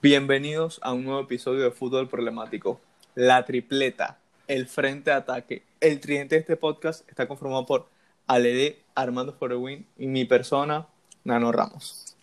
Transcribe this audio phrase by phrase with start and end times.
[0.00, 2.80] Bienvenidos a un nuevo episodio de Fútbol Problemático.
[3.16, 7.88] La tripleta, el frente de ataque, el tridente de este podcast está conformado por
[8.28, 10.86] Aled, Armando Forewin y mi persona,
[11.24, 12.16] Nano Ramos.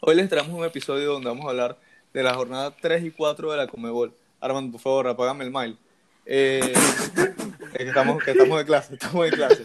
[0.00, 1.78] Hoy les traemos un episodio donde vamos a hablar
[2.14, 4.14] de la jornada 3 y 4 de la Comebol.
[4.40, 5.78] Armando, por favor, apágame el mail.
[6.24, 6.72] Eh,
[7.76, 9.64] que, estamos, estamos de clase, estamos de clase.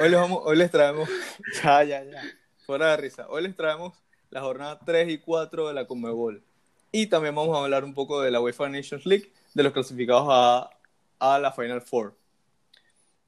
[0.00, 1.08] Hoy les, hoy les traemos,
[1.62, 2.22] ya, ya, ya,
[2.66, 3.28] fuera de risa.
[3.28, 3.94] Hoy les traemos
[4.30, 6.42] la jornada 3 y 4 de la Conmebol.
[6.92, 10.26] Y también vamos a hablar un poco de la UEFA Nations League, de los clasificados
[10.30, 10.70] a,
[11.18, 12.14] a la Final Four.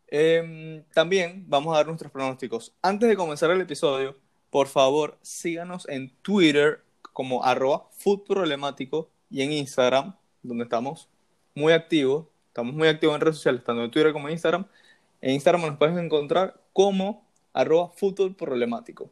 [0.08, 2.74] Eh, también vamos a dar nuestros pronósticos.
[2.82, 4.16] Antes de comenzar el episodio,
[4.50, 6.82] por favor, síganos en Twitter
[7.12, 7.88] como arroba
[8.26, 11.08] problemático y en Instagram, donde estamos
[11.54, 12.26] muy activos.
[12.48, 14.66] Estamos muy activos en redes sociales, tanto en Twitter como en Instagram.
[15.20, 17.92] En Instagram nos puedes encontrar como arroba
[18.36, 19.10] problemático.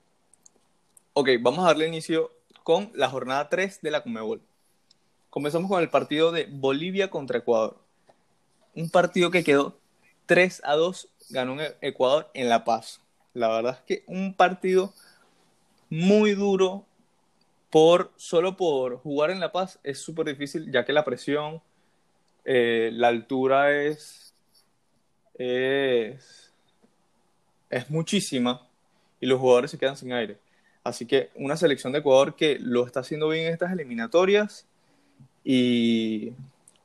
[1.21, 2.30] Ok, vamos a darle inicio
[2.63, 4.41] con la jornada 3 de la Comebol.
[5.30, 7.77] Comenzamos con el partido de Bolivia contra Ecuador.
[8.77, 9.77] Un partido que quedó
[10.27, 13.01] 3 a 2, ganó Ecuador en La Paz.
[13.35, 14.95] La verdad es que un partido
[15.91, 16.87] muy duro
[17.69, 21.61] por solo por jugar en La Paz es súper difícil, ya que la presión,
[22.45, 24.37] eh, la altura es,
[25.35, 26.52] es,
[27.71, 28.69] es muchísima
[29.21, 30.39] y los jugadores se quedan sin aire.
[30.88, 34.66] Así que una selección de Ecuador que lo está haciendo bien en estas eliminatorias
[35.44, 36.32] y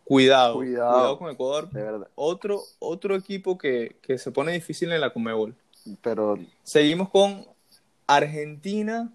[0.04, 1.70] cuidado, cuidado, con Ecuador.
[1.70, 2.08] De verdad.
[2.16, 5.56] Otro, otro equipo que, que se pone difícil en la Comebol.
[6.02, 7.46] Pero seguimos con
[8.08, 9.12] Argentina,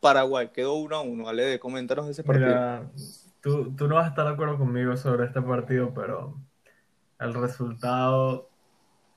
[0.00, 0.50] Paraguay.
[0.52, 1.28] Quedó 1 a 1.
[1.28, 2.48] Ale, de coméntanos ese partido.
[2.48, 2.90] Mira,
[3.40, 6.36] tú, tú no vas a estar de acuerdo conmigo sobre este partido, pero
[7.18, 8.48] el resultado.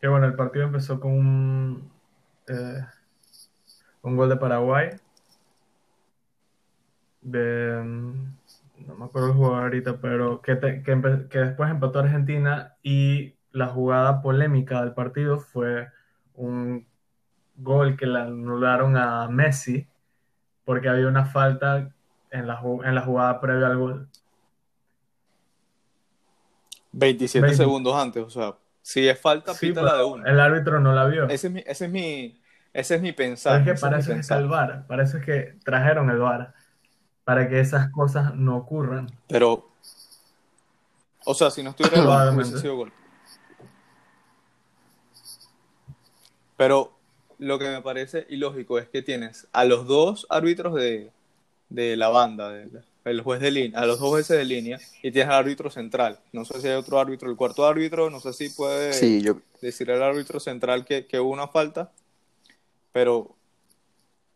[0.01, 1.91] Que bueno, el partido empezó con un.
[2.47, 2.81] Eh,
[4.03, 4.89] un gol de Paraguay.
[7.21, 8.35] De, mm,
[8.85, 14.21] no me acuerdo el jugador ahorita, pero que, que, después empató Argentina y la jugada
[14.21, 15.87] polémica del partido fue
[16.35, 16.85] un
[17.55, 19.87] gol que le anularon a Messi
[20.65, 21.93] porque había una falta
[22.31, 24.09] en la, en la jugada previa al gol.
[26.91, 30.25] 27 segundos antes, o sea, si es falta, pita la de uno.
[30.25, 31.27] El árbitro no la vio.
[31.27, 32.42] Ese es mi, ese es mi,
[32.73, 33.61] ese es mi pensar.
[33.61, 36.53] es que para eso es el VAR, para eso es que trajeron el VAR,
[37.23, 39.07] para que esas cosas no ocurran.
[39.27, 39.69] Pero,
[41.23, 42.91] o sea, si no estuviera el VAR, hubiese sido gol.
[46.57, 46.93] Pero
[47.37, 51.11] lo que me parece ilógico es que tienes a los dos árbitros de,
[51.69, 52.53] de la banda,
[53.05, 56.19] el juez de línea, a los dos jueces de línea, y tienes al árbitro central.
[56.31, 58.87] No sé si hay otro árbitro, el cuarto árbitro, no sé si puede
[59.61, 61.91] decir al árbitro central que, que hubo una falta
[62.93, 63.35] pero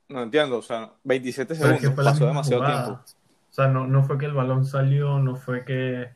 [0.09, 2.91] no entiendo, o sea, 27 segundos, pasó demasiado tiempo.
[2.91, 6.09] O sea, no, no fue que el balón salió, no fue que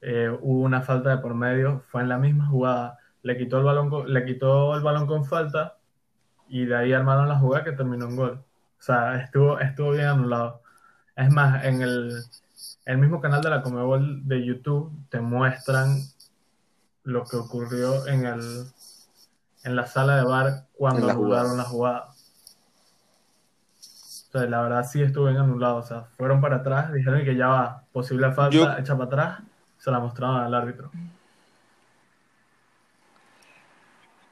[0.00, 2.98] eh, hubo una falta de por medio, fue en la misma jugada.
[3.22, 5.76] Le quitó el balón, le quitó el balón con falta
[6.48, 8.44] y de ahí armaron la jugada que terminó en gol.
[8.78, 10.62] O sea, estuvo, estuvo bien anulado.
[11.16, 12.22] Es más, en el,
[12.86, 15.98] el mismo canal de la Comebol de YouTube te muestran
[17.02, 18.66] lo que ocurrió en el,
[19.68, 22.08] en la sala de bar cuando jugaron la jugada.
[23.78, 25.76] O sea, la verdad sí estuvo bien anulado.
[25.76, 29.40] O sea, fueron para atrás, dijeron que ya va, posible falta, hecha para atrás,
[29.78, 30.90] se la mostraron al árbitro.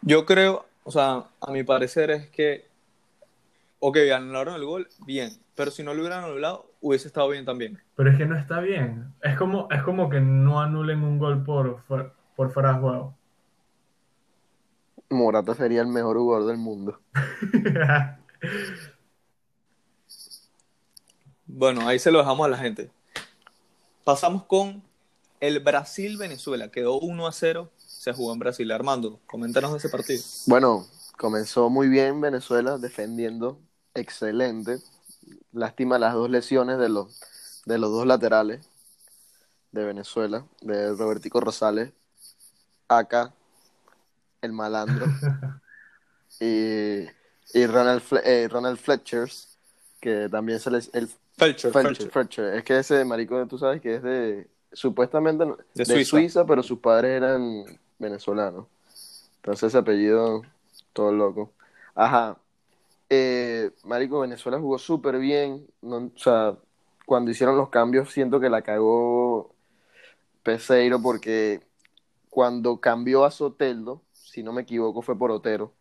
[0.01, 2.69] Yo creo, o sea, a mi parecer es que,
[3.81, 7.79] ok, anularon el gol, bien, pero si no lo hubieran anulado, hubiese estado bien también.
[7.97, 9.13] Pero es que no está bien.
[9.23, 11.83] Es como, es como que no anulen un gol por,
[12.37, 13.15] por fuera de juego.
[15.11, 17.01] Morata sería el mejor jugador del mundo.
[21.47, 22.91] bueno, ahí se lo dejamos a la gente.
[24.05, 24.83] Pasamos con
[25.41, 26.71] el Brasil-Venezuela.
[26.71, 27.71] Quedó 1 a 0.
[27.77, 28.71] Se jugó en Brasil.
[28.73, 30.23] Armando, coméntanos de ese partido.
[30.47, 30.87] Bueno,
[31.17, 33.59] comenzó muy bien Venezuela defendiendo.
[33.95, 34.79] Excelente.
[35.53, 37.21] Lástima las dos lesiones de los,
[37.65, 38.69] de los dos laterales
[39.73, 41.93] de Venezuela, de Robertico Rosales,
[42.89, 43.35] acá
[44.47, 45.07] el malandro.
[46.41, 47.05] y,
[47.53, 49.59] y Ronald, eh, Ronald Fletchers,
[50.01, 50.91] que también se les...
[50.95, 54.49] El, Fletcher, Es que ese marico, tú sabes que es de...
[54.73, 55.45] Supuestamente
[55.75, 56.45] de, Suiza.
[56.45, 57.65] pero sus padres eran
[57.99, 58.67] venezolanos.
[59.37, 60.43] Entonces ese apellido,
[60.93, 61.53] todo loco.
[61.95, 62.37] Ajá.
[63.09, 65.67] Eh, marico, Venezuela jugó súper bien.
[65.83, 66.57] o sea,
[67.07, 69.55] cuando hicieron los cambios, siento que la cagó
[70.43, 71.61] Peseiro porque
[72.29, 74.03] cuando cambió a Soteldo,
[74.37, 75.73] si no me equivoco, fue por Otero.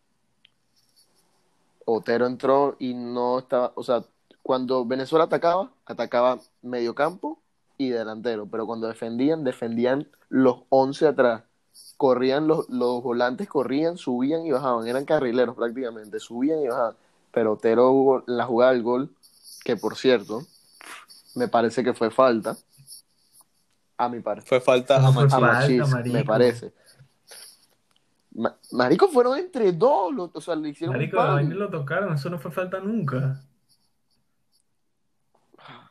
[1.84, 4.02] Otero entró y no estaba, o sea,
[4.42, 7.38] cuando Venezuela atacaba, atacaba medio campo
[7.76, 11.42] y delantero, pero cuando defendían, defendían los 11 atrás.
[11.98, 16.96] Corrían los, los volantes, corrían, subían y bajaban, eran carrileros prácticamente, subían y bajaban.
[17.32, 19.10] Pero Otero, la jugada del gol,
[19.64, 20.46] que por cierto,
[21.34, 22.56] me parece que fue falta,
[23.98, 24.48] a mi parecer.
[24.48, 26.72] Fue falta a Machis, me parece.
[28.72, 32.80] Marico, fueron entre dos, o sea, le hicieron Marico, lo tocaron, eso no fue falta
[32.80, 33.42] nunca.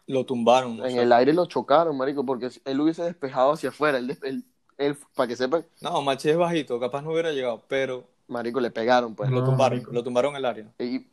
[0.08, 0.86] Lo tumbaron.
[0.86, 4.46] En el aire lo chocaron, marico, porque él hubiese despejado hacia afuera, él,
[4.78, 5.64] él, para que sepa.
[5.82, 8.08] No, Machis es bajito, capaz no hubiera llegado, pero...
[8.28, 9.30] Marico, le pegaron, pues.
[9.30, 10.74] lo tumbaron, lo tumbaron en el área.
[10.80, 11.08] Y,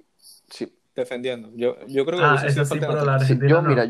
[0.48, 0.74] sí.
[0.94, 1.50] Defendiendo.
[1.54, 2.24] Yo, yo creo que...
[2.24, 3.86] Ah, eso sí, pero la Argentina yo, mira...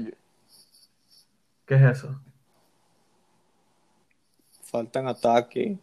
[1.66, 2.20] ¿Qué es eso?
[4.72, 5.78] faltan ataque.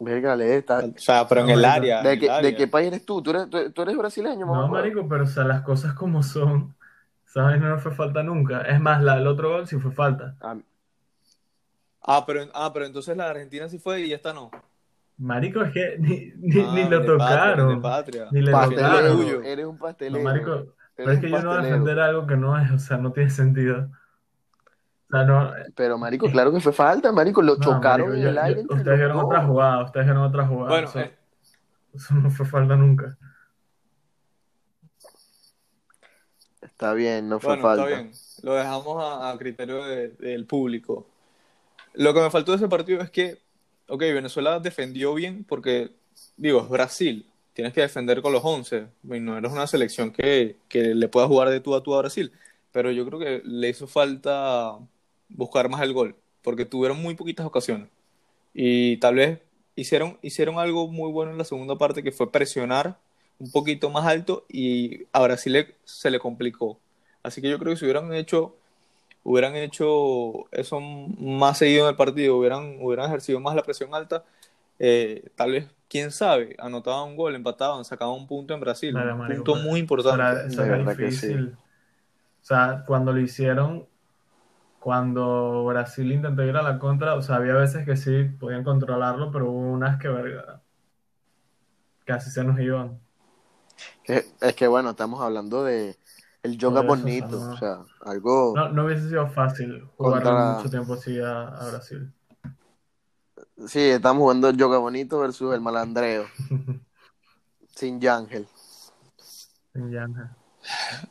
[0.00, 0.78] Végale, está.
[0.78, 2.02] O sea, pero en el área.
[2.02, 3.22] ¿De, qué, país eres tú?
[3.22, 6.74] ¿Tú eres, tú, eres brasileño, No, marico, pero o sea, las cosas como son.
[7.26, 7.60] ¿Sabes?
[7.60, 8.62] No fue falta nunca.
[8.62, 10.34] Es más, la del otro gol sí fue falta.
[10.40, 10.56] Ah,
[12.02, 14.50] ah pero, ah, pero entonces la Argentina sí fue y esta no.
[15.18, 17.82] Marico, es que ni, ni, ah, lo tocaron.
[18.32, 19.44] Ni le tocaron.
[19.44, 20.18] Eres un pastelero.
[20.18, 22.78] No, marico, pero es que yo no voy a defender algo que no es, o
[22.78, 23.90] sea, no tiene sentido.
[25.74, 27.42] Pero, marico, claro que fue falta, marico.
[27.42, 28.62] Lo chocaron en el aire.
[28.62, 30.68] ustedes vieron otra jugada, ustedes vieron otra jugada.
[30.68, 31.12] Bueno, eso, eh.
[31.92, 33.16] eso, no fue falta nunca.
[36.62, 37.88] Está bien, no fue falta.
[37.88, 38.12] Está bien.
[38.42, 41.06] Lo dejamos a, criterio del público.
[41.94, 43.38] Lo que me faltó de ese partido es que,
[43.88, 45.90] ok, Venezuela defendió bien porque,
[46.36, 47.26] digo, es Brasil.
[47.52, 48.86] Tienes que defender con los 11.
[49.02, 52.32] No eres una selección que, que le pueda jugar de tú a tú a Brasil.
[52.70, 54.78] Pero yo creo que le hizo falta
[55.30, 57.88] buscar más el gol, porque tuvieron muy poquitas ocasiones.
[58.54, 59.40] Y tal vez
[59.76, 62.96] hicieron, hicieron algo muy bueno en la segunda parte, que fue presionar
[63.38, 66.78] un poquito más alto y a Brasil se le complicó.
[67.22, 68.54] Así que yo creo que si hubieran hecho,
[69.24, 74.24] hubieran hecho eso más seguido en el partido, hubieran, hubieran ejercido más la presión alta,
[74.78, 78.96] eh, tal vez, quién sabe, anotaban un gol, empataban, sacaban un punto en Brasil.
[78.96, 80.22] un punto muy importante.
[82.42, 83.86] O sea, cuando lo hicieron,
[84.80, 89.30] cuando Brasil intentó ir a la contra, o sea, había veces que sí podían controlarlo,
[89.30, 90.62] pero hubo unas que verga,
[92.06, 92.98] casi se nos iban.
[94.04, 95.96] es que bueno, estamos hablando de
[96.42, 98.54] el yoga bonito, o sea, algo...
[98.56, 102.10] No, no, hubiese sido fácil jugar mucho tiempo así a, Brasil.
[103.66, 106.24] Sí, estamos jugando el yoga bonito versus el malandreo.
[107.76, 108.48] Sin Yangel.
[109.74, 110.30] Sin Yangel.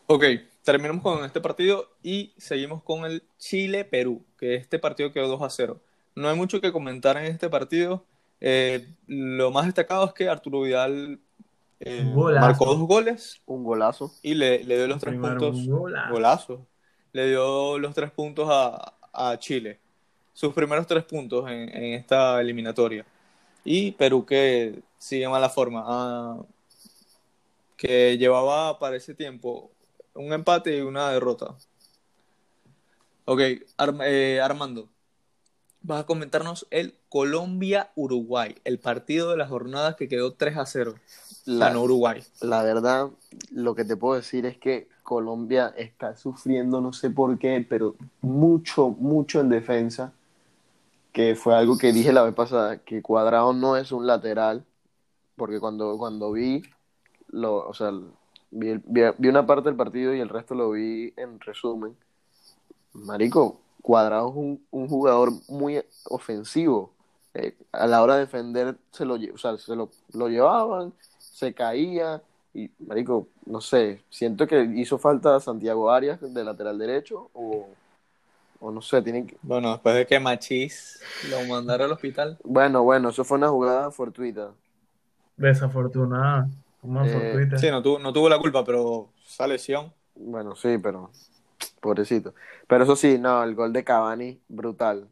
[0.08, 0.24] Ok,
[0.72, 5.50] terminamos con este partido y seguimos con el Chile-Perú, que este partido quedó 2 a
[5.50, 5.82] 0.
[6.14, 8.06] No hay mucho que comentar en este partido.
[8.40, 11.20] Eh, lo más destacado es que Arturo Vidal
[11.80, 13.42] eh, marcó dos goles.
[13.48, 14.14] Un golazo.
[14.22, 15.58] Y le, dio los tres puntos.
[16.12, 16.68] Golazo.
[17.14, 19.80] Le dio los tres puntos a, Chile.
[20.34, 23.04] Sus primeros tres puntos en, esta eliminatoria.
[23.66, 25.84] Y Perú que sigue mala forma.
[25.88, 26.38] Ah,
[27.76, 29.72] que llevaba para ese tiempo
[30.14, 31.56] un empate y una derrota.
[33.26, 34.90] Ok, eh, Armando,
[35.82, 40.96] vas a comentarnos el Colombia-Uruguay, el partido de la jornada que quedó 3 a 0.
[41.46, 42.24] La, Uruguay.
[42.42, 43.10] La verdad,
[43.52, 47.96] lo que te puedo decir es que Colombia está sufriendo, no sé por qué, pero
[48.22, 50.14] mucho, mucho en defensa,
[51.12, 54.64] que fue algo que dije la vez pasada, que Cuadrado no es un lateral,
[55.36, 56.62] porque cuando, cuando vi,
[57.30, 57.92] lo, o sea,
[58.52, 58.82] Vi,
[59.28, 61.96] una parte del partido y el resto lo vi en resumen.
[62.94, 64.36] Marico, Cuadrado es
[64.72, 66.92] un, jugador muy ofensivo.
[67.34, 69.90] Eh, a la hora de defender se lo, o sea, se lo,
[70.28, 72.22] llevaban, se caía.
[72.54, 77.68] Y, Marico, no sé, siento que hizo falta Santiago Arias de lateral derecho o,
[78.60, 79.38] o no sé, tienen que...
[79.44, 82.38] Bueno, después de que Machís lo mandara al hospital.
[82.44, 84.52] Bueno, bueno, eso fue una jugada fortuita.
[85.38, 86.50] Desafortunada.
[86.84, 89.94] Eh, sí, no tuvo, no tuvo la culpa, pero esa lesión.
[90.16, 91.12] Bueno, sí, pero
[91.82, 92.34] pobrecito.
[92.68, 95.08] Pero eso sí, no, el gol de Cavani, brutal.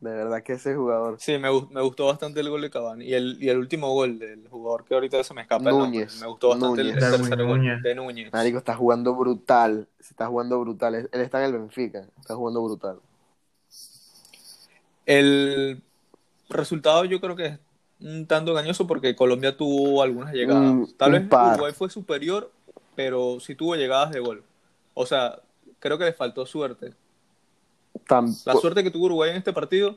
[0.00, 1.16] De verdad que ese jugador.
[1.20, 3.04] Sí, me, me gustó bastante el gol de Cavani.
[3.04, 5.70] Y el, y el último gol del jugador que ahorita se me escapa.
[5.70, 6.20] Núñez.
[6.22, 8.32] me gustó bastante el, tercer gol de Núñez.
[8.32, 9.88] Marico, está jugando brutal.
[9.98, 10.94] Está jugando brutal.
[10.94, 12.06] Él está en el Benfica.
[12.18, 12.98] Está jugando brutal.
[15.04, 15.82] El
[16.48, 17.58] resultado yo creo que
[18.00, 20.72] un tanto engañoso porque Colombia tuvo algunas llegadas.
[20.72, 22.50] Mm, Tal vez Uruguay fue superior,
[22.94, 24.42] pero sí tuvo llegadas de gol.
[24.94, 25.40] O sea,
[25.78, 26.94] creo que le faltó suerte.
[28.08, 29.96] La suerte que tuvo Uruguay en este partido,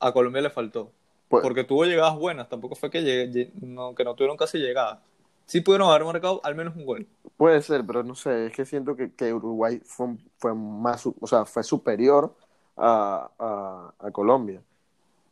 [0.00, 0.90] a Colombia le faltó.
[1.28, 4.98] Pues- porque tuvo llegadas buenas, tampoco fue que, no, que no tuvieron casi llegadas.
[5.46, 7.06] Sí pudieron haber marcado al menos un gol.
[7.36, 11.26] Puede ser, pero no sé, es que siento que, que Uruguay fue, fue, más, o
[11.26, 12.34] sea, fue superior
[12.76, 14.60] a, a, a, Colombia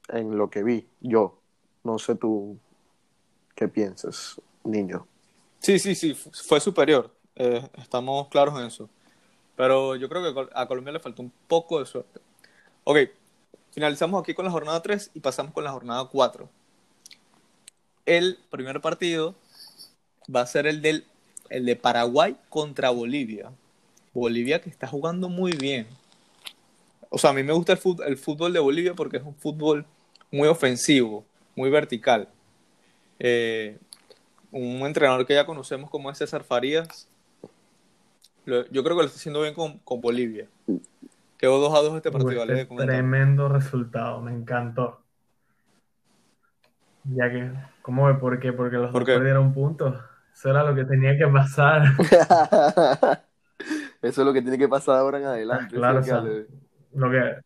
[0.08, 1.38] en lo que vi yo.
[1.86, 2.58] No sé tú
[3.54, 5.06] qué piensas, niño.
[5.60, 7.14] Sí, sí, sí, fue superior.
[7.36, 8.90] Eh, estamos claros en eso.
[9.54, 12.20] Pero yo creo que a Colombia le faltó un poco de suerte.
[12.82, 12.98] Ok,
[13.70, 16.48] finalizamos aquí con la jornada 3 y pasamos con la jornada 4.
[18.04, 19.36] El primer partido
[20.34, 21.06] va a ser el, del,
[21.50, 23.52] el de Paraguay contra Bolivia.
[24.12, 25.86] Bolivia que está jugando muy bien.
[27.10, 29.36] O sea, a mí me gusta el fútbol, el fútbol de Bolivia porque es un
[29.36, 29.86] fútbol
[30.32, 31.24] muy ofensivo,
[31.56, 32.28] muy vertical.
[33.18, 33.78] Eh,
[34.52, 37.08] un entrenador que ya conocemos como es César Farías,
[38.46, 40.46] yo creo que lo está haciendo bien con, con Bolivia.
[41.36, 42.44] Quedó 2 a 2 este partido.
[42.44, 45.00] Este tremendo resultado, me encantó.
[47.04, 47.50] Ya que,
[47.82, 48.52] ¿cómo ve por qué?
[48.52, 49.96] Porque los dos perdieron puntos.
[50.32, 51.82] Eso era lo que tenía que pasar.
[54.02, 55.74] Eso es lo que tiene que pasar ahora en adelante.
[55.74, 56.00] Claro,
[56.92, 57.36] lo que...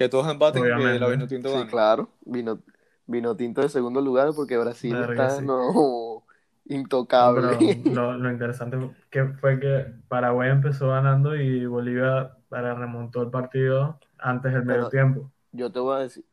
[0.00, 1.64] Que todos empaten y que la Vinotinto gane.
[1.64, 2.08] Sí, claro.
[2.22, 2.60] Vino,
[3.06, 6.24] vino Tinto de segundo lugar porque Brasil está no,
[6.64, 7.82] intocable.
[7.84, 8.78] lo, lo, interesante
[9.10, 14.88] que fue que Paraguay empezó ganando y Bolivia para remontó el partido antes del medio
[14.88, 15.30] tiempo.
[15.52, 16.24] Yo te voy a decir,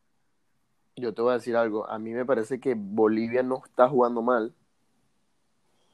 [0.96, 1.90] yo te voy a decir algo.
[1.90, 4.54] A mí me parece que Bolivia no está jugando mal.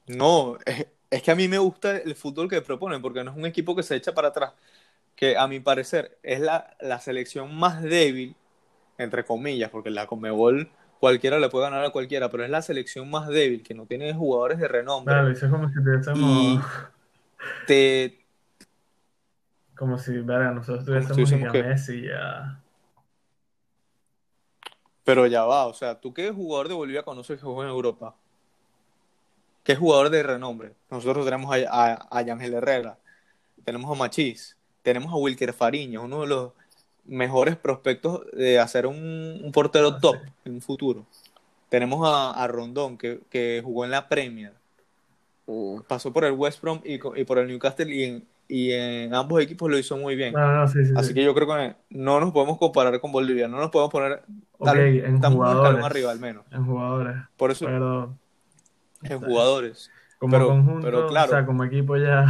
[0.06, 3.38] No, es, es que a mí me gusta el fútbol que proponen porque no es
[3.38, 4.54] un equipo que se echa para atrás.
[5.16, 8.36] Que a mi parecer es la, la selección más débil
[8.98, 13.10] entre comillas, porque la Comebol cualquiera le puede ganar a cualquiera, pero es la selección
[13.10, 15.14] más débil, que no tiene jugadores de renombre.
[15.14, 16.66] Claro, es como si tuviésemos...
[17.68, 18.26] Te...
[19.76, 21.64] Como si, verga, nosotros tuviésemos que...
[21.64, 22.60] Messi ya...
[25.04, 28.16] Pero ya va, o sea, ¿tú qué jugador de Bolivia conoces que juega en Europa?
[29.64, 30.74] ¿Qué jugador de renombre?
[30.90, 32.98] Nosotros tenemos a, a, a Ángel Herrera,
[33.66, 36.52] tenemos a Machís, tenemos a Wilker Fariña, uno de los
[37.06, 41.06] mejores prospectos de hacer un, portero ah, top en un futuro.
[41.70, 44.54] Tenemos a, Rondón, que, jugó en la Premier.
[45.48, 45.82] Uh.
[45.88, 49.72] Pasó por el West Brom y, por el Newcastle y en, y en ambos equipos
[49.72, 50.36] lo hizo muy bien.
[50.38, 53.92] Ah, Así que yo creo que no nos podemos comparar con Bolivia, no nos podemos
[53.92, 54.22] poner
[54.60, 56.46] en jugadores, arriba al menos.
[56.52, 57.16] En jugadores.
[57.36, 57.68] Por eso.
[57.68, 59.90] en jugadores.
[60.20, 62.26] Como pero, conjunto, claro, o sea, como equipo ya.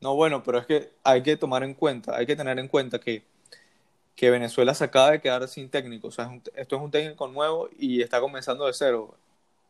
[0.00, 2.98] No, bueno, pero es que hay que tomar en cuenta, hay que tener en cuenta
[2.98, 3.22] que,
[4.14, 6.08] que Venezuela se acaba de quedar sin técnico.
[6.08, 9.14] O sea, esto es un técnico nuevo y está comenzando de cero.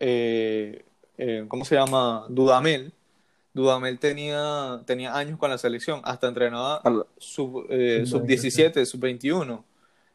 [0.00, 0.84] Eh,
[1.16, 2.26] eh, ¿Cómo se llama?
[2.28, 2.92] Dudamel.
[3.54, 6.80] Dudamel tenía, tenía años con la selección, hasta entrenaba
[7.16, 9.64] sub, eh, sub 17, sub 21.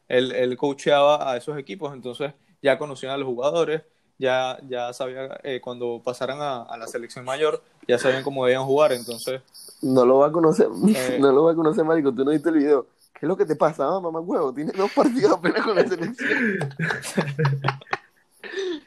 [0.08, 3.82] Él, él coacheaba a esos equipos, entonces ya conocían a los jugadores,
[4.18, 8.92] ya, ya sabía eh, cuando pasaran a, la selección mayor, ya sabían cómo debían jugar,
[8.92, 9.42] entonces...
[9.82, 12.48] No lo va a conocer, eh, no lo va a conocer, Marico, tú no viste
[12.48, 12.86] el video.
[13.12, 14.52] ¿Qué es lo que te pasa, ah, mamá huevo?
[14.52, 16.28] Tiene dos partidos apenas con la selección.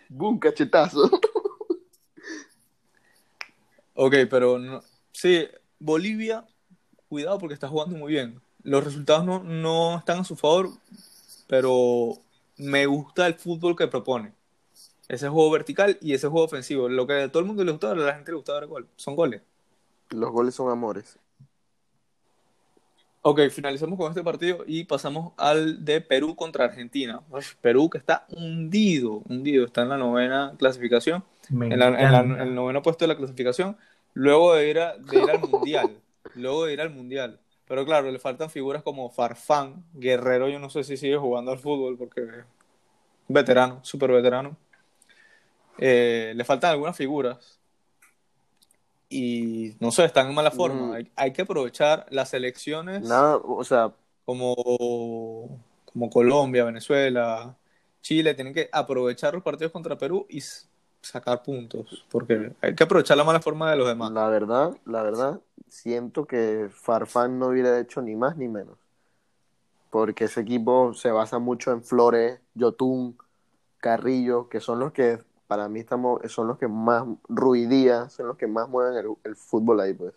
[0.09, 1.05] Boom, cachetazo.
[3.93, 4.81] ok, pero no,
[5.11, 5.47] sí,
[5.79, 6.45] Bolivia,
[7.07, 8.41] cuidado porque está jugando muy bien.
[8.63, 10.69] Los resultados no, no están a su favor,
[11.47, 12.17] pero
[12.57, 14.36] me gusta el fútbol que propone.
[15.07, 16.89] Ese juego vertical y ese juego ofensivo.
[16.89, 18.87] Lo que a todo el mundo le gusta, a la gente le gusta ver gol.
[18.95, 19.41] Son goles.
[20.09, 21.17] Los goles son amores.
[23.29, 27.19] Ok, finalizamos con este partido y pasamos al de Perú contra Argentina.
[27.59, 33.09] Perú que está hundido, hundido, está en la novena clasificación, en, el noveno puesto de
[33.09, 33.75] la clasificación,
[34.13, 35.97] luego de ir, de ir al Mundial,
[36.35, 37.41] luego de ir al Mundial.
[37.67, 41.59] Pero claro, le faltan figuras como Farfán, Guerrero, yo no sé si sigue jugando al
[41.59, 42.21] fútbol porque
[43.27, 44.55] veterano, súper veterano.
[45.77, 47.59] Eh, le faltan algunas figuras
[49.09, 50.99] y no sé, están en mala forma.
[50.99, 51.07] Mm.
[51.15, 53.09] Hay, que aprovechar las elecciones.
[53.09, 53.93] O sea,
[54.25, 54.55] como,
[55.85, 57.55] como Colombia, Venezuela,
[58.01, 60.41] Chile, tienen que aprovechar los partidos contra Perú y
[61.01, 64.11] sacar puntos, porque hay que aprovechar la mala forma de los demás.
[64.11, 68.77] La verdad, la verdad, siento que Farfán no hubiera hecho ni más ni menos,
[69.89, 73.17] porque ese equipo se basa mucho en Flores, Yotun,
[73.77, 78.37] Carrillo, que son los que para mí estamos, son los que más ruidías, son los
[78.37, 80.13] que más mueven el, fútbol ahí, pues.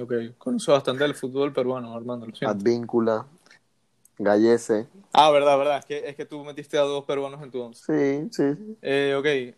[0.00, 3.26] Ok, conozco bastante el fútbol peruano, Armando, lo Advíncula,
[4.18, 4.88] Gallese.
[5.12, 7.84] Ah, verdad, verdad, es que, es que tú metiste a dos peruanos en tu once.
[7.84, 8.76] Sí, sí.
[8.80, 9.56] Eh, ok,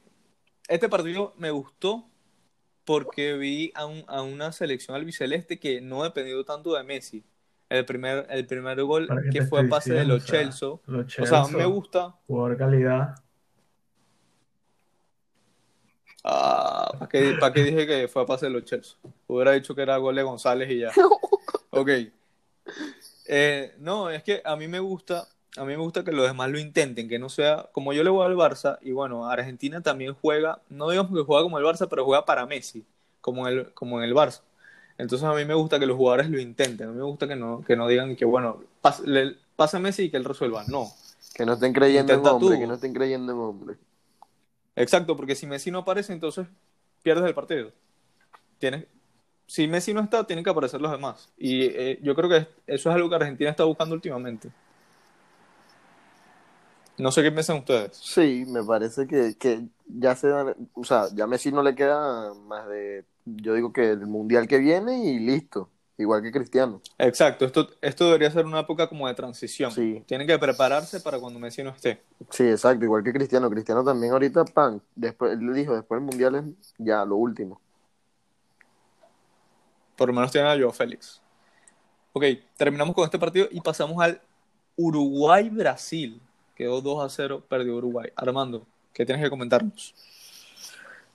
[0.68, 2.04] este partido me gustó
[2.84, 7.22] porque vi a, a una selección albiceleste que no ha dependido tanto de Messi.
[7.70, 10.68] El primer, el primer gol que fue a pase de los Chelsea.
[10.68, 10.80] O
[11.26, 12.16] sea, me gusta.
[12.26, 13.14] Jugador calidad.
[16.22, 18.96] Ah, ¿para qué, ¿para qué, dije que fue a pase de los Chelsea?
[19.26, 20.92] Hubiera dicho que era gol de González y ya.
[21.72, 21.88] Ok.
[23.28, 26.50] Eh, no, es que a mí me gusta, a mí me gusta que los demás
[26.50, 30.14] lo intenten, que no sea como yo le voy al Barça y bueno, Argentina también
[30.14, 32.84] juega, no digamos que juega como el Barça, pero juega para Messi,
[33.20, 34.42] como en el, como en el Barça.
[35.00, 37.36] Entonces a mí me gusta que los jugadores lo intenten, a mí me gusta que
[37.36, 40.88] no, que no digan que bueno, pasa Messi y que él resuelva, no.
[41.34, 43.76] Que no estén creyendo en hombre, que no estén creyendo en hombre.
[44.76, 46.46] Exacto, porque si Messi no aparece, entonces
[47.02, 47.72] pierdes el partido.
[48.58, 48.86] Tienes,
[49.46, 51.28] si Messi no está, tienen que aparecer los demás.
[51.36, 54.50] Y eh, yo creo que eso es algo que Argentina está buscando últimamente.
[56.98, 57.96] No sé qué piensan ustedes.
[57.96, 62.68] Sí, me parece que, ya se dan, o sea, ya Messi no le queda más
[62.68, 66.80] de, yo digo que el mundial que viene y listo, igual que Cristiano.
[66.98, 69.70] Exacto, esto, esto debería ser una época como de transición.
[69.70, 70.02] Sí.
[70.06, 72.02] Tienen que prepararse para cuando Messi no esté.
[72.30, 73.50] Sí, exacto, igual que Cristiano.
[73.50, 77.60] Cristiano también ahorita, pan, después, él dijo, después del mundial es ya lo último.
[79.96, 81.20] Por lo menos tiene a Joao Félix.
[82.12, 82.24] Ok,
[82.56, 84.20] terminamos con este partido y pasamos al
[84.76, 86.20] Uruguay-Brasil.
[86.56, 88.10] Quedó 2 a 0, perdió Uruguay.
[88.16, 89.94] Armando, ¿qué tienes que comentarnos?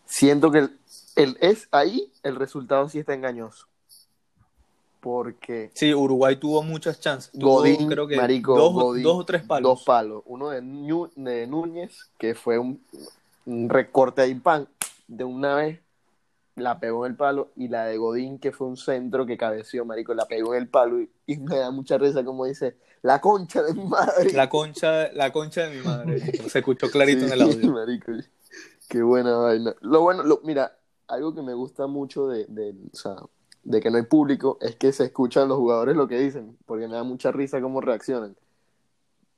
[0.06, 0.80] Siento que el,
[1.16, 3.68] es ahí el resultado sí está engañoso.
[5.00, 5.70] Porque.
[5.76, 7.30] Sí, Uruguay tuvo muchas chances.
[7.34, 9.70] Godín, creo que dos, dos, o tres palos.
[9.70, 10.24] Dos palos.
[10.26, 10.62] Uno de,
[11.48, 12.84] Núñez, que fue un,
[13.46, 14.68] un recorte ahí, pan,
[15.08, 15.80] de una vez
[16.56, 19.86] la pegó en el palo y la de Godín, que fue un centro que cabeció,
[19.86, 23.62] marico, la pegó en el palo y, me da mucha risa como dice, la concha
[23.62, 24.32] de mi madre.
[24.34, 26.20] La concha, la concha de mi madre.
[26.50, 27.72] Se escuchó clarito en el audio.
[27.74, 28.12] Marico,
[28.90, 29.76] qué buena vaina.
[29.82, 33.16] Lo bueno, lo, mira, algo que me gusta mucho de, de, o sea,
[33.64, 36.88] de que no hay público es que se escuchan los jugadores lo que dicen, porque
[36.88, 38.36] me da mucha risa cómo reaccionan.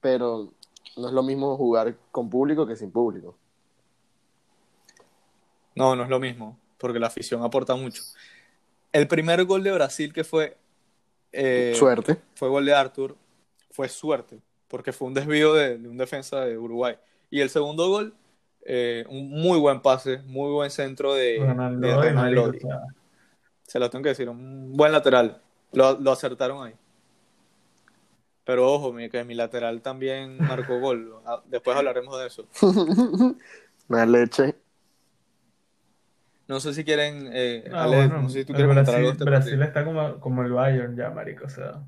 [0.02, 0.52] Pero
[0.96, 3.36] no es lo mismo jugar con público que sin público.
[5.76, 8.04] No, no es lo mismo porque la afición aporta mucho.
[8.92, 10.58] El primer gol de Brasil que fue...
[11.32, 12.18] Eh, suerte.
[12.36, 13.16] Fue gol de Arthur,
[13.72, 16.96] fue suerte, porque fue un desvío de, un defensa de Uruguay.
[17.30, 18.14] Y el segundo gol,
[18.70, 22.52] eh, un muy buen pase, muy buen centro de Ronaldo.
[23.64, 25.42] Se lo tengo que decir, un buen lateral.
[25.72, 26.74] Lo, lo acertaron ahí.
[28.44, 31.14] Pero ojo, que mi lateral también marcó gol.
[31.46, 32.46] Después hablaremos de eso.
[33.88, 34.56] Una leche.
[36.50, 37.30] No sé si quieren.
[37.32, 40.52] Eh, ah, no sé si tú quieres Brasil, algo este Brasil está como, como el
[40.52, 41.84] Bayern ya, marico, o sea.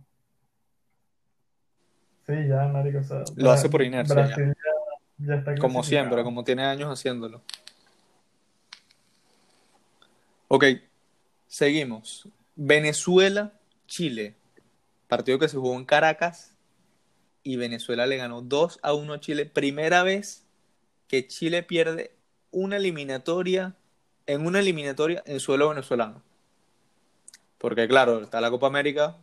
[2.26, 3.24] Sí, ya, marico, o sea.
[3.36, 4.15] Lo hace por inercia.
[4.15, 4.69] Brasil ya,
[5.28, 7.42] está Como siempre, como tiene años haciéndolo.
[10.48, 10.66] Ok,
[11.48, 12.28] seguimos.
[12.56, 13.54] Venezuela,
[13.88, 14.36] Chile.
[15.08, 16.56] Partido que se jugó en Caracas
[17.44, 19.46] y Venezuela le ganó 2 a 1 a Chile.
[19.46, 20.46] Primera vez
[21.08, 22.16] que Chile pierde
[22.52, 23.76] una eliminatoria
[24.28, 26.22] en una eliminatoria en suelo venezolano.
[27.58, 29.18] Porque claro, está la Copa América.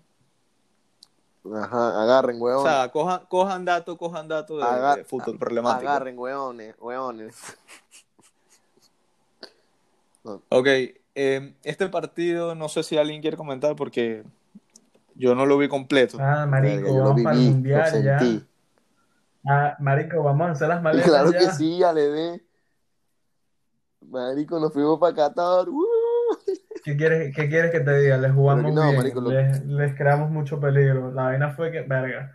[1.54, 2.60] Ajá, agarren, weón.
[2.60, 4.60] O sea, cojan, cojan datos, cojan datos
[4.96, 5.88] de, fútbol problemático.
[5.88, 7.36] Agarren, weones, weones.
[10.48, 10.66] Ok,
[11.14, 14.24] eh, este partido no sé si alguien quiere comentar porque
[15.14, 16.18] yo no lo vi completo.
[16.20, 18.18] Ah, marico, vamos para el mundial ya.
[19.48, 22.44] Ah, marico, vamos a hacer las maletas Claro que sí, ya le ve.
[24.00, 25.68] Marico, nos fuimos para Qatar.
[25.68, 25.95] ¡uh!
[26.86, 28.16] ¿Qué quieres, ¿Qué quieres que te diga?
[28.16, 31.10] Les jugamos bien, les, creamos mucho peligro.
[31.10, 32.32] La vaina fue que, verga,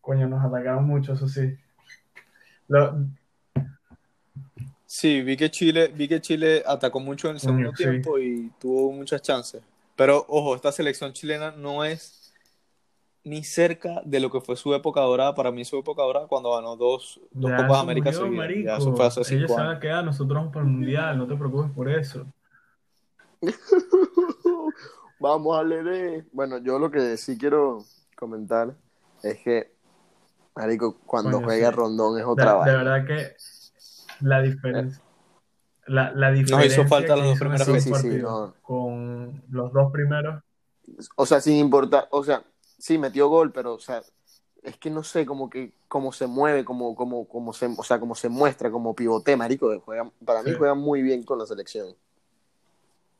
[0.00, 1.54] coño, nos atacaron mucho, eso sí.
[4.86, 8.90] Sí, vi que Chile, vi que Chile atacó mucho en el segundo tiempo y tuvo
[8.90, 9.62] muchas chances.
[9.96, 12.32] Pero ojo, esta selección chilena no es
[13.22, 15.34] ni cerca de lo que fue su época dorada.
[15.34, 18.80] Para mí su época dorada cuando ganó dos, dos Copas América seguidas.
[18.80, 19.78] eso fue hace cinco Ellos años.
[19.78, 22.26] se van a nosotros vamos para el Mundial, no te preocupes por eso.
[25.20, 26.26] vamos a leer.
[26.32, 27.84] Bueno, yo lo que sí quiero
[28.16, 28.74] comentar
[29.22, 29.74] es que,
[30.54, 32.66] Marico, cuando juega Rondón es otra vez.
[32.66, 33.36] De verdad que
[34.20, 35.02] la diferencia...
[35.86, 38.22] La, la diferencia Nos hizo falta los dos sí, sí,
[38.62, 40.42] con los dos primeros.
[41.16, 42.42] O sea, sin importar, o sea,
[42.78, 44.02] sí, metió gol, pero, o sea,
[44.62, 48.00] es que no sé cómo que cómo se mueve, cómo, cómo, cómo se, o sea,
[48.00, 51.94] cómo se muestra, como pivote, marico, juega, para mí juega muy bien con la selección.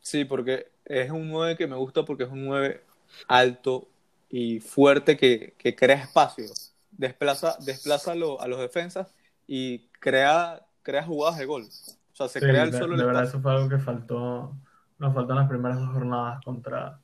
[0.05, 2.85] Sí, porque es un 9 que me gusta porque es un 9
[3.27, 3.89] alto
[4.29, 6.45] y fuerte que, que crea espacio,
[6.93, 9.15] desplaza, desplaza a, los defensas
[9.47, 11.63] y crea, crea jugadas de gol.
[11.63, 14.55] O sea, se crea el solo De verdad, eso fue algo que faltó,
[14.99, 17.01] nos faltan las primeras dos jornadas contra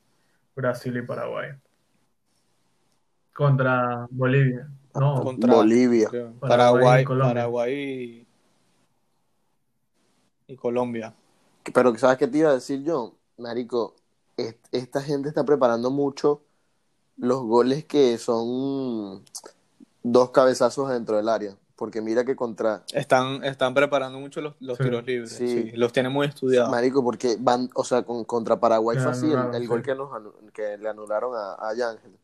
[0.54, 1.52] Brasil y Paraguay.
[3.32, 4.68] Contra Bolivia.
[4.94, 6.10] No, contra Bolivia.
[6.38, 8.26] Paraguay, Paraguay,
[10.46, 11.14] y, Colombia.
[11.72, 13.14] Pero ¿sabes qué te iba a decir yo?
[13.38, 13.94] Marico,
[14.72, 16.42] esta gente está preparando mucho
[17.16, 19.22] los goles que son
[20.02, 21.56] dos cabezazos dentro del área.
[21.76, 22.84] Porque mira que contra.
[22.92, 25.32] Están, están preparando mucho los, tiros libres.
[25.32, 25.70] Sí.
[25.72, 26.70] Los tienen muy estudiados.
[26.70, 30.10] Marico, porque van, o sea, con, contra Paraguay fue así el, gol que, nos,
[30.52, 32.18] que le anularon a, a Yángel.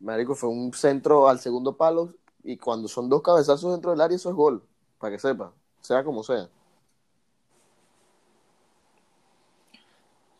[0.00, 4.16] Marico, fue un centro al segundo palo y cuando son dos cabezazos dentro del área,
[4.16, 4.62] eso es gol.
[4.98, 5.50] Para que sepa,
[5.80, 6.50] sea como sea.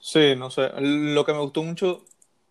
[0.04, 0.70] Sí, no sé.
[0.80, 2.04] Lo que me gustó mucho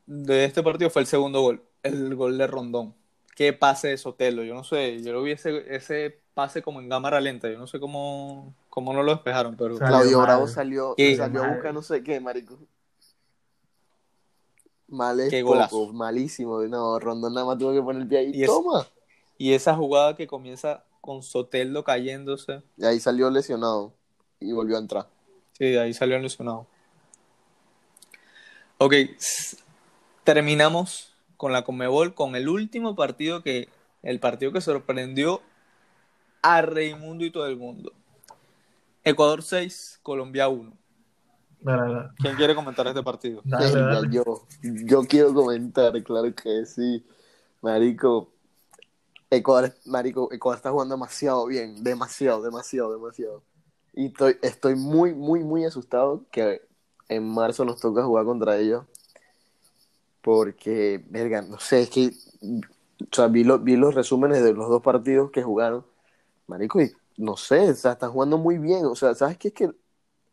[0.07, 2.95] de este partido fue el segundo gol, el gol de Rondón
[3.35, 4.43] qué pase de Sotelo.
[4.43, 7.49] Yo no sé, yo lo vi ese, pase como en cámara lenta.
[7.49, 9.77] Yo no sé cómo, cómo no lo despejaron, pero.
[9.77, 12.57] Claudio Bravo salió, salió a buscar no sé qué, marico.
[14.87, 16.61] Mal es poco, malísimo.
[16.63, 18.31] No, Rondón nada más tuvo que poner el pie ahí.
[18.33, 18.87] Y ¡Toma!
[19.37, 22.61] y esa jugada que comienza con Sotelo cayéndose.
[22.77, 23.93] Y ahí salió lesionado
[24.39, 25.07] y volvió a entrar.
[25.53, 26.67] Sí, ahí salió lesionado.
[28.85, 28.95] Ok,
[30.25, 33.69] terminamos con la Comebol, con el último partido que,
[34.01, 35.39] el partido que sorprendió
[36.41, 37.93] a Raimundo y todo el mundo.
[39.05, 40.73] Ecuador 6, Colombia 1.
[42.17, 43.41] ¿Quién quiere comentar este partido?
[44.11, 47.05] Yo, yo quiero comentar, claro que sí.
[47.61, 48.33] Marico,
[49.29, 53.43] Ecuador, Marico, Ecuador está jugando demasiado bien, demasiado, demasiado, demasiado.
[53.93, 56.72] Y estoy, estoy muy, muy, muy asustado que
[57.09, 58.85] en marzo nos toca jugar contra ellos
[60.23, 62.11] porque, verga, no sé, es que,
[63.01, 65.85] o sea, vi, vi los resúmenes de los dos partidos que jugaron,
[66.47, 69.53] marico, y no sé, o sea, están jugando muy bien, o sea, ¿sabes qué es
[69.53, 69.65] que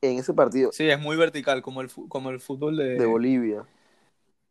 [0.01, 0.71] en ese partido...
[0.73, 2.95] Sí, es muy vertical, como el, como el fútbol de...
[2.95, 3.67] De Bolivia.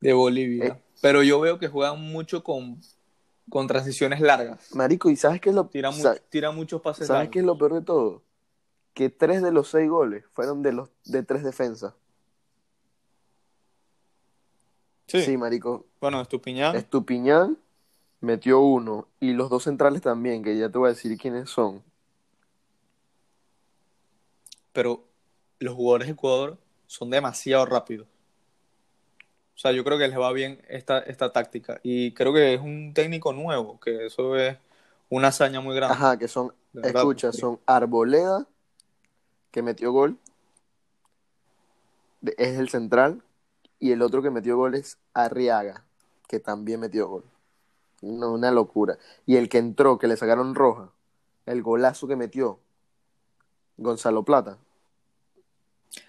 [0.02, 0.66] De Bolivia.
[0.66, 2.82] Eh, pero yo veo que juegan mucho con,
[3.50, 4.76] con transiciones largas.
[4.76, 5.68] Marico, ¿y sabes qué es lo...
[5.68, 5.92] Tira,
[6.28, 8.24] tira muchos pases ¿Sabes qué es lo peor de todo?
[8.94, 11.94] Que tres de los seis goles fueron de, los, de tres defensas.
[15.10, 15.38] Sí.
[15.38, 15.86] marico.
[16.00, 16.76] Bueno, Estupiñán.
[16.76, 17.58] Estupiñán
[18.22, 19.08] metió uno.
[19.20, 21.84] Y los dos centrales también, que ya te voy a decir quiénes son.
[24.72, 25.04] Pero
[25.60, 28.08] los jugadores de Ecuador son demasiado rápidos.
[29.56, 31.82] O sea, yo creo que les va bien esta, esta táctica.
[31.84, 34.58] Y creo que es un técnico nuevo, que eso es
[35.10, 35.96] una hazaña muy grande.
[35.96, 38.48] Ajá, que son, escucha, son Arboleda,
[39.52, 40.18] que metió gol.
[42.38, 43.22] Es el central.
[43.80, 45.86] Y el otro que metió gol es Arriaga,
[46.28, 47.24] que también metió gol.
[48.02, 48.98] una locura.
[49.26, 50.92] Y el que entró, que le sacaron roja,
[51.46, 52.60] el golazo que metió,
[53.78, 54.58] Gonzalo Plata.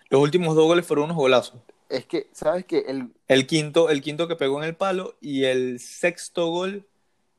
[0.09, 1.61] Los últimos dos goles fueron unos golazos.
[1.89, 2.85] Es que, ¿sabes qué?
[2.87, 3.13] El...
[3.29, 6.87] el quinto, el quinto que pegó en el palo y el sexto gol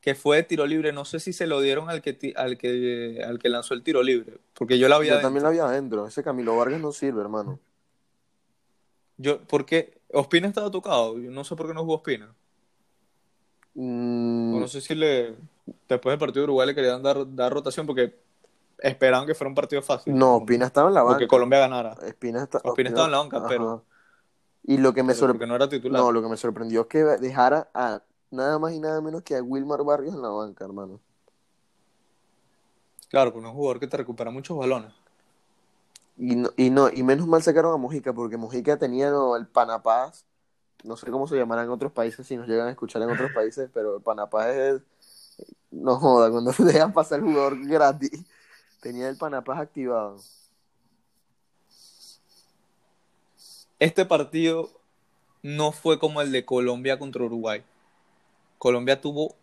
[0.01, 3.23] que fue de tiro libre, no sé si se lo dieron al que, al que,
[3.25, 6.07] al que lanzó el tiro libre, porque yo la había Yo también la había adentro,
[6.07, 7.59] ese Camilo Vargas no sirve, hermano.
[9.17, 12.33] Yo, porque Ospina estaba tocado, yo no sé por qué no jugó Ospina.
[13.73, 14.59] Mm.
[14.59, 15.33] no sé si le
[15.87, 18.19] después del partido de Uruguay le querían dar, dar rotación porque
[18.79, 20.17] esperaban que fuera un partido fácil.
[20.17, 21.13] No, Ospina estaba en la banca.
[21.13, 21.93] Porque Colombia ganara.
[21.93, 23.85] Ospina, estaba en la banca, pero.
[24.63, 25.47] Y lo que me sorprendió.
[25.47, 26.01] no era titular.
[26.01, 29.35] No, lo que me sorprendió es que dejara a nada más y nada menos que
[29.35, 30.99] a Wilmar Barrios en la banca, hermano.
[33.09, 34.93] Claro, con un jugador que te recupera muchos balones.
[36.23, 40.23] Y no, y no, y menos mal sacaron a Mojica, porque Mojica tenía el Panapaz,
[40.83, 43.31] no sé cómo se llamará en otros países, si nos llegan a escuchar en otros
[43.35, 44.81] países, pero el Panapaz es,
[45.71, 48.23] no joda, cuando se dejan pasar el jugador gratis,
[48.81, 50.17] tenía el Panapaz activado.
[53.79, 54.69] Este partido
[55.41, 57.63] no fue como el de Colombia contra Uruguay.
[58.59, 59.33] Colombia tuvo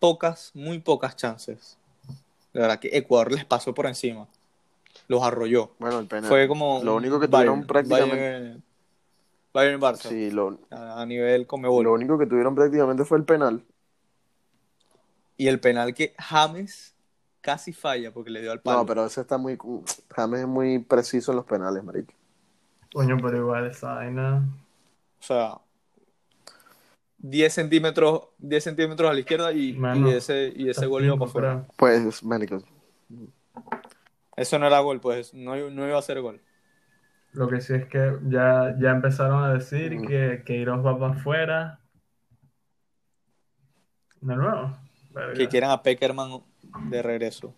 [0.00, 1.78] pocas, muy pocas chances.
[2.52, 4.26] De verdad que Ecuador les pasó por encima
[5.08, 5.72] los arrolló.
[5.78, 6.28] Bueno, el penal.
[6.28, 6.82] Fue como.
[6.82, 8.60] Lo único que tuvieron prácticamente.
[9.52, 10.08] Bayern, Barça.
[10.08, 10.58] Sí, lo...
[10.70, 11.84] a, nivel Comebol.
[11.84, 13.64] Lo único que tuvieron prácticamente fue el penal.
[15.38, 16.94] Y el penal que James
[17.40, 18.80] casi falla porque le dio al palo.
[18.80, 19.56] No, pero ese está muy.
[20.10, 22.12] James es muy preciso en los penales, marico.
[22.92, 24.46] Coño, pero igual esa vaina.
[25.20, 25.58] O sea.
[27.18, 31.28] 10 centímetros, 10 centímetros a la izquierda y, y ese, y ese gol iba para
[31.28, 31.66] afuera.
[31.76, 32.62] Pues, marico.
[34.36, 36.40] Eso no era gol, pues no, no iba a ser gol.
[37.32, 40.06] Lo que sí es que ya, ya empezaron a decir mm.
[40.06, 41.80] que, que Iros va para afuera.
[44.20, 44.76] De nuevo.
[45.34, 46.42] Que quieran a Peckerman
[46.90, 47.54] de regreso.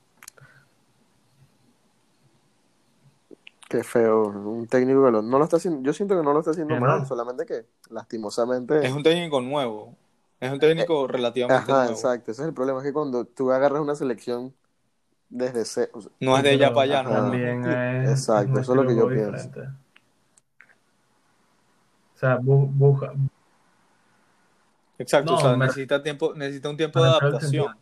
[3.68, 6.52] Qué feo, un técnico que no lo está haciendo, yo siento que no lo está
[6.52, 9.94] haciendo mal, solamente que lastimosamente es un técnico nuevo.
[10.40, 12.30] Es un técnico eh, relativamente Ajá, exacto.
[12.30, 14.54] Ese es el problema, es que cuando tú agarras una selección
[15.28, 15.92] desde cero...
[16.20, 17.10] no es de ella para allá, ¿no?
[17.10, 19.48] También es, Exacto, eso es lo que yo pienso.
[22.14, 23.12] O sea, busca...
[24.98, 27.76] Exacto, o sea, necesita, tiempo, necesita un tiempo de adaptación.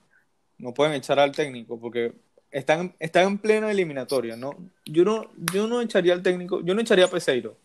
[0.59, 2.15] No pueden echar al técnico porque
[2.51, 4.51] están, están en plena eliminatoria, ¿no?
[4.85, 7.57] Yo no, yo no echaría al técnico, yo no echaría a Peseiro.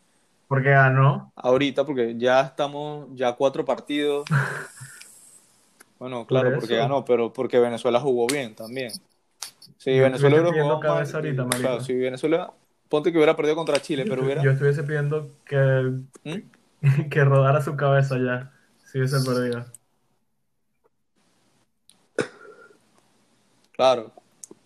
[0.47, 1.31] ¿Por qué ganó?
[1.35, 4.25] Ahorita, porque ya estamos, ya cuatro partidos.
[5.99, 8.91] Bueno, claro, porque ganó, pero porque Venezuela jugó bien también.
[9.81, 12.53] Sí, Venezuela jugó cabeza ahorita, Claro, si Venezuela,
[12.87, 14.43] ponte que hubiera perdido contra Chile, pero hubiera...
[14.43, 17.07] Yo estuviese pidiendo que, ¿Mm?
[17.09, 18.51] que rodara su cabeza ya,
[18.85, 19.65] si hubiese perdido.
[23.71, 24.11] Claro,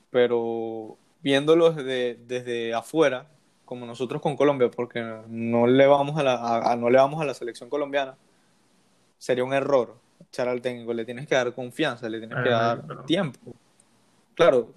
[0.10, 3.25] pero viéndolo desde, desde afuera,
[3.63, 7.34] como nosotros con Colombia, porque no le vamos a la, no le vamos a la
[7.34, 8.17] selección colombiana,
[9.17, 9.95] sería un error
[10.28, 10.93] echar al técnico.
[10.93, 13.54] Le tienes que dar confianza, le tienes que dar tiempo.
[14.34, 14.73] Claro,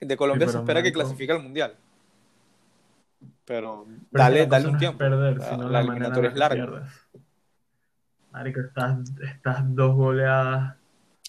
[0.00, 1.76] de Colombia se espera que clasifique al mundial.
[3.44, 4.98] Pero, dale, dale un tiempo.
[4.98, 6.88] Perder, la, la, eliminatoria es larga.
[8.32, 10.76] Marico, estás, estás dos goleadas.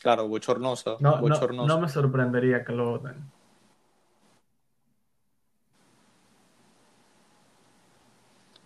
[0.01, 0.97] Claro, bochornosa.
[0.99, 1.67] No, bochornosa.
[1.67, 3.15] no me sorprendería que lo voten.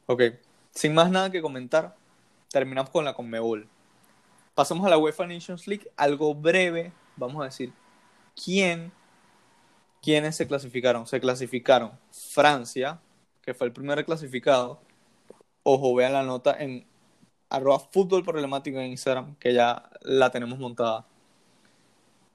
[0.07, 0.23] Ok,
[0.71, 1.95] sin más nada que comentar,
[2.49, 3.67] terminamos con la Conmebol.
[4.55, 7.71] Pasamos a la UEFA Nations League, algo breve, vamos a decir,
[8.35, 8.91] ¿quién,
[10.01, 11.07] quiénes se clasificaron?
[11.07, 12.99] Se clasificaron Francia,
[13.41, 14.81] que fue el primer clasificado.
[15.63, 16.85] Ojo, vean la nota en
[17.49, 21.05] arroba fútbol problemático en Instagram, que ya la tenemos montada.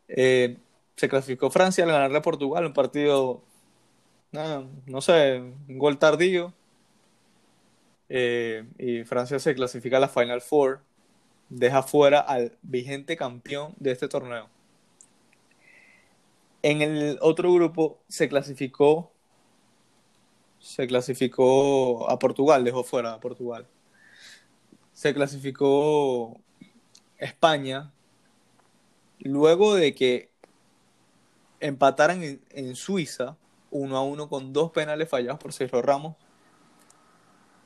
[0.08, 0.58] Eh,
[0.96, 3.42] se clasificó Francia al ganarle a Portugal, un partido,
[4.32, 6.52] no sé, un gol tardío,
[8.08, 10.80] eh, y Francia se clasifica a la Final Four,
[11.48, 14.48] deja fuera al vigente campeón de este torneo.
[16.62, 19.12] En el otro grupo se clasificó
[20.66, 23.68] se clasificó a Portugal, dejó fuera a Portugal.
[24.92, 26.40] Se clasificó
[27.18, 27.92] España
[29.20, 30.30] luego de que
[31.60, 33.36] empataran en, Suiza
[33.70, 36.16] uno a uno con dos penales fallados por Sergio Ramos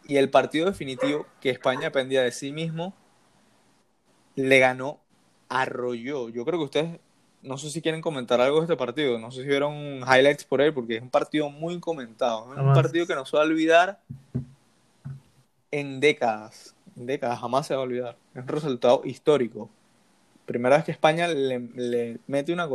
[0.07, 2.95] y el partido definitivo que España dependía de sí mismo
[4.35, 5.01] le ganó,
[5.49, 6.29] arrolló.
[6.29, 7.01] Yo creo que ustedes,
[7.43, 10.61] no sé si quieren comentar algo de este partido, no sé si vieron highlights por
[10.61, 13.47] él, porque es un partido muy comentado, es un partido que no se va a
[13.47, 14.01] olvidar
[15.71, 18.17] en décadas, en décadas, jamás se va a olvidar.
[18.35, 19.71] Es un resultado histórico.
[20.45, 22.69] Primera vez que España le, mete una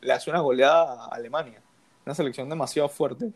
[0.00, 1.60] le hace una goleada a Alemania,
[2.06, 3.32] una selección demasiado fuerte.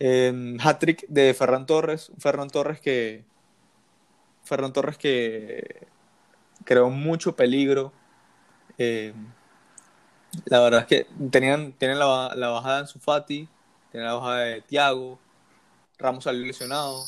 [0.00, 3.22] Eh, hat-trick de Ferran Torres, Ferran Torres que
[4.42, 5.86] Ferran Torres que
[6.64, 7.92] creó mucho peligro.
[8.78, 9.14] Em,
[10.46, 13.48] la verdad es que tenían, tienen la, bajada en Sufati,
[13.90, 15.18] tienen la bajada de Thiago,
[15.98, 17.04] Ramos salió lesionado.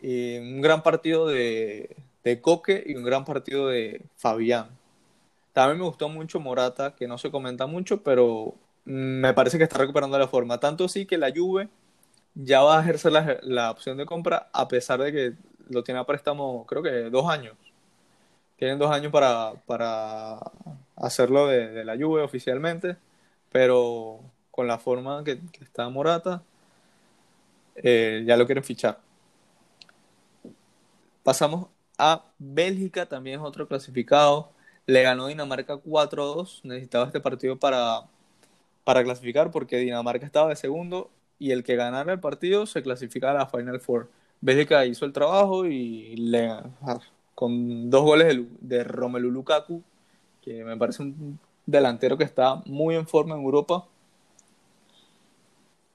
[0.00, 4.70] Y un gran partido de, de Coque y un gran partido de Fabián.
[5.52, 9.78] También me gustó mucho Morata, que no se comenta mucho, pero me parece que está
[9.78, 10.58] recuperando la forma.
[10.58, 11.68] Tanto sí que la Juve
[12.34, 15.32] ya va a ejercer la, opción de compra a pesar de que
[15.68, 17.56] lo tiene a préstamo, creo que dos años.
[18.62, 20.38] Tienen dos años para, para
[20.94, 22.96] hacerlo de, la Juve oficialmente,
[23.50, 24.20] pero
[24.52, 26.44] con la forma que, está Morata,
[27.74, 29.00] eh, ya lo quieren fichar.
[31.24, 34.52] Pasamos a Bélgica, también es otro clasificado.
[34.86, 36.60] Le ganó Dinamarca 4-2.
[36.62, 38.04] Necesitaba este partido para
[38.84, 43.32] para clasificar porque Dinamarca estaba de segundo y el que ganara el partido se clasificaba
[43.32, 44.08] a la Final Four.
[44.40, 46.48] Bélgica hizo el trabajo y le,
[47.42, 49.82] con dos goles de, Romelu Lukaku,
[50.42, 53.88] que me parece un delantero que está muy en forma en Europa,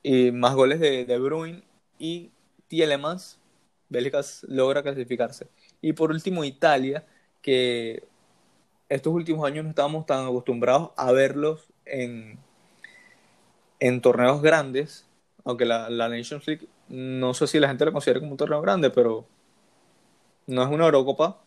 [0.04, 1.64] y más goles de De Bruyne
[2.00, 2.32] y
[2.68, 3.40] Tielemans,
[3.88, 5.48] Bélgica logra clasificarse.
[5.82, 7.06] Y por último Italia,
[7.42, 8.04] que
[8.90, 12.40] estos últimos años no estábamos tan acostumbrados a verlos en,
[13.80, 15.08] en torneos grandes,
[15.46, 18.62] aunque la, la, Nations League no sé si la gente lo considera como un torneo
[18.62, 19.26] grande, pero
[20.48, 21.38] no es una Eurocopa,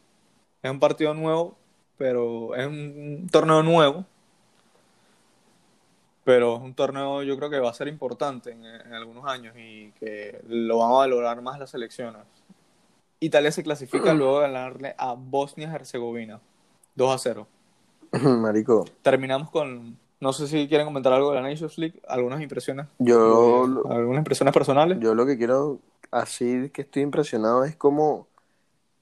[0.62, 1.56] es un partido nuevo,
[1.96, 4.04] pero es un torneo nuevo,
[6.24, 9.92] pero es un torneo yo creo que va a ser importante en, algunos años y
[9.98, 12.22] que lo van a valorar más las selecciones.
[13.18, 16.40] Italia se clasifica luego de ganarle a Bosnia-Herzegovina
[16.94, 17.46] 2 a 0.
[18.12, 18.84] Marico.
[19.02, 22.86] Terminamos con no sé si quieren comentar algo de la Nations League, algunas impresiones.
[22.98, 23.64] Yo.
[23.88, 24.98] algunas impresiones personales.
[25.00, 25.78] Yo lo que quiero
[26.10, 28.26] así que estoy impresionado es como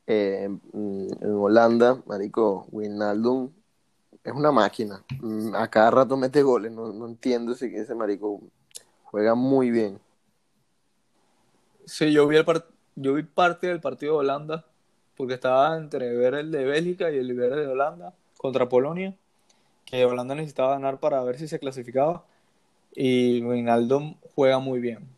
[0.09, 3.51] eh, en, Holanda, marico, Wijnaldum
[4.25, 5.05] es una máquina.
[5.21, 8.41] Mm, a cada rato mete goles, no, no entiendo si ese marico
[9.05, 10.01] juega muy bien.
[11.85, 12.47] Sí, yo vi, el
[12.97, 14.65] yo vi parte del partido de Holanda,
[15.15, 19.15] porque estaba entre ver el de Bélgica y el ver de Holanda contra Polonia,
[19.85, 22.25] que Holanda necesitaba ganar para ver si se clasificaba,
[22.95, 25.18] y Wijnaldum juega muy bien.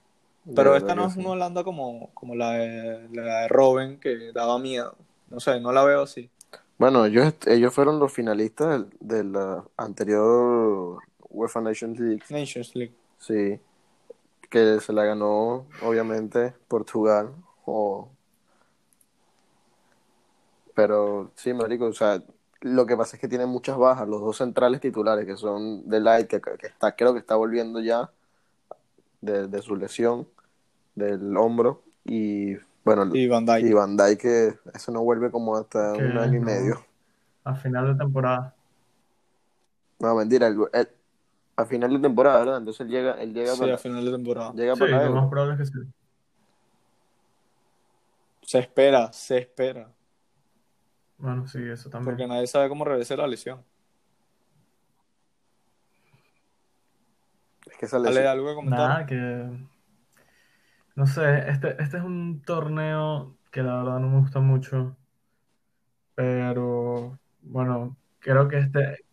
[0.55, 4.59] Pero esta no es una Holanda como, como la, de, la de Robin, que daba
[4.59, 4.97] miedo.
[5.29, 6.31] No sé, no la veo así.
[6.79, 10.99] Bueno, ellos, ellos fueron los finalistas de la anterior
[11.29, 12.23] UEFA Nations League.
[12.31, 12.95] Nations League.
[13.19, 13.61] Sí,
[14.49, 17.35] que se la ganó obviamente Portugal.
[20.75, 22.23] Pero sí, marico, o sea,
[22.61, 24.09] lo que pasa es que tiene muchas bajas.
[24.09, 28.11] Los dos centrales titulares que son de Light, que, está, creo que está volviendo ya
[29.21, 30.29] de, su lesión
[30.95, 31.83] del hombro.
[32.05, 33.67] Y bueno, y Van Dijk.
[33.67, 36.85] Y Van Dijk, que eso no vuelve como hasta un año y medio.
[37.45, 38.55] A final de temporada.
[39.99, 40.59] No, mentira, el,
[41.57, 42.59] a final de temporada, ¿verdad?
[42.59, 44.53] Entonces él llega, él llega sí, a final de temporada.
[44.55, 45.87] Llega sí, lo más probable es que sí.
[48.43, 49.89] Se espera, se espera.
[51.19, 52.17] Bueno, sí, eso también.
[52.17, 53.63] Porque nadie sabe cómo regrese la lesión.
[57.67, 58.27] Es que lesión...
[58.27, 58.79] algo que comentar.
[58.79, 59.51] Nada, que...
[60.97, 64.97] No sé, este, este es un torneo que la verdad no me gusta mucho.
[66.15, 69.05] Pero, bueno, creo que este,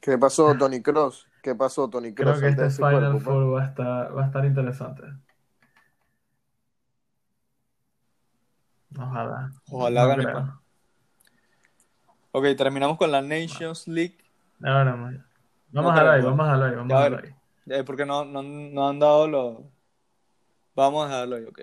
[0.00, 1.28] ¿Qué pasó, Tony Cross?
[1.42, 2.38] ¿Qué pasó, Tony Cross?
[2.38, 5.02] Creo que este Final Four va a, estar, va a estar interesante.
[8.98, 9.52] Ojalá.
[9.70, 10.24] Ojalá gane.
[10.24, 10.44] Pues.
[12.32, 14.18] Ok, terminamos con la Nations League.
[14.62, 15.24] Ahora,
[15.72, 17.34] vamos a ahí, vamos a ahí, vamos a ahí.
[17.68, 19.58] Eh, porque no, no, no, han dado los...
[20.74, 21.60] Vamos a dejarlo ahí, ok.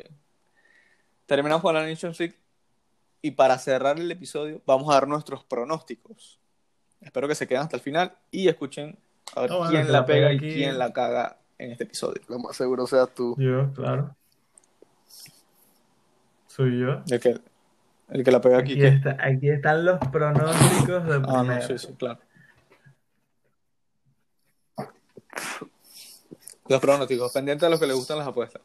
[1.26, 2.36] Terminamos con la Nations League
[3.22, 6.40] y para cerrar el episodio vamos a dar nuestros pronósticos.
[7.02, 8.98] Espero que se queden hasta el final y escuchen
[9.36, 12.22] a ver quién la, pega y quién la caga en este episodio.
[12.28, 13.36] Lo más seguro seas tú.
[13.38, 14.16] Yo, claro.
[16.48, 17.02] Soy yo.
[17.10, 17.38] El que,
[18.10, 18.84] el que la pega aquí.
[18.84, 22.20] Aquí, están los pronósticos de Ah, no, sí, sí, claro.
[26.68, 28.62] Los pronósticos, pendientes de los que les gustan las apuestas.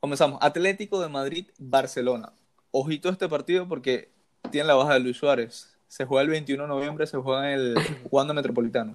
[0.00, 0.38] Comenzamos.
[0.42, 2.32] Atlético de Madrid, Barcelona.
[2.70, 4.10] Ojito a este partido porque
[4.50, 7.58] tiene la baja de Luis Suárez se juega el 21 de noviembre, se juega en
[7.58, 7.74] el
[8.10, 8.94] Wanda Metropolitano.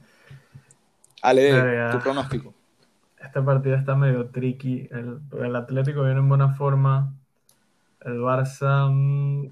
[1.22, 2.54] Ale, tu pronóstico.
[3.18, 4.88] Este partido está medio tricky.
[4.92, 7.13] El, el Atlético viene en buena forma.
[8.02, 8.89] El Barça.
[8.92, 9.48] Mm,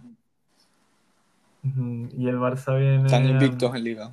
[2.17, 3.05] y el Barça viene.
[3.05, 4.11] Están invictos en liga.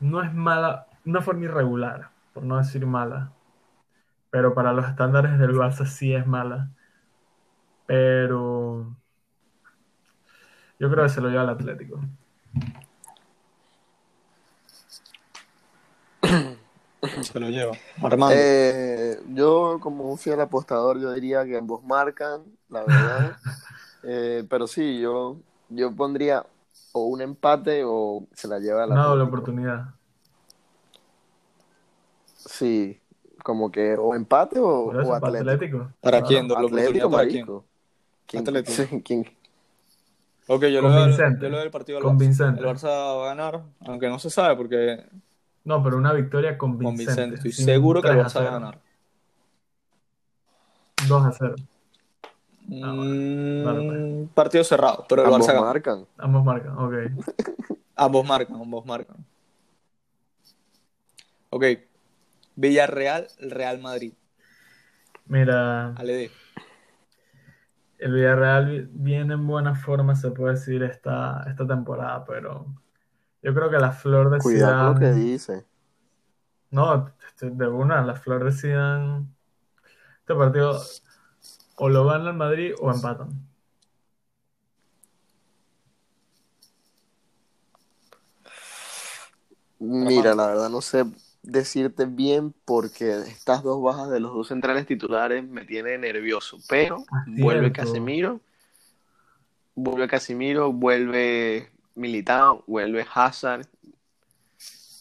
[0.00, 3.32] No es mala, una forma irregular, por no decir mala.
[4.30, 6.70] Pero para los estándares del Barça sí es mala.
[7.86, 8.96] Pero.
[10.78, 12.00] Yo creo que se lo lleva el Atlético.
[17.20, 17.72] Se lo lleva.
[18.32, 23.36] Eh, yo, como un fiel apostador, yo diría que ambos marcan, la verdad.
[24.04, 25.36] Eh, pero sí, yo,
[25.68, 26.44] yo pondría
[26.90, 28.94] o un empate o se la lleva la.
[28.94, 29.94] Una doble oportunidad.
[32.52, 33.00] Sí,
[33.42, 35.90] como que o empate o, atlético.
[36.02, 36.46] ¿Para quién?
[36.46, 37.46] ¿Doble atlético, para quién?
[39.02, 39.26] ¿Quién?
[40.48, 42.58] Ok, yo lo, veo, del partido del Barça.
[42.58, 45.02] El Barça va a ganar, aunque no se sabe porque...
[45.64, 47.06] No, pero una victoria convincente.
[47.06, 47.36] convincente.
[47.36, 48.78] Estoy seguro que el Barça va a ganar.
[51.08, 51.54] 2 a 0.
[52.66, 54.30] Mm, pues.
[54.34, 56.06] Partido cerrado, pero el ambos Barça marcan.
[56.18, 56.94] Ambos marcan, ok.
[57.96, 59.16] ambos marcan, ambos marcan.
[61.48, 61.64] Ok.
[62.56, 64.14] Villarreal, Real Madrid.
[65.26, 65.94] Mira.
[65.94, 66.30] Ale
[68.02, 72.66] el Villarreal viene en buena forma, se puede decir, esta, esta temporada, pero
[73.42, 75.64] yo creo que la flor de Cuidado lo que dice.
[76.72, 79.26] No, este, de una, la flor de Zidane...
[80.18, 80.80] Este partido
[81.76, 83.30] o lo gana el Madrid o empatan.
[89.78, 91.04] Mira, la verdad no sé
[91.42, 97.04] decirte bien porque estas dos bajas de los dos centrales titulares me tiene nervioso, pero
[97.26, 98.40] vuelve Casemiro,
[99.74, 103.66] vuelve Casemiro, vuelve Militao, vuelve Hazard,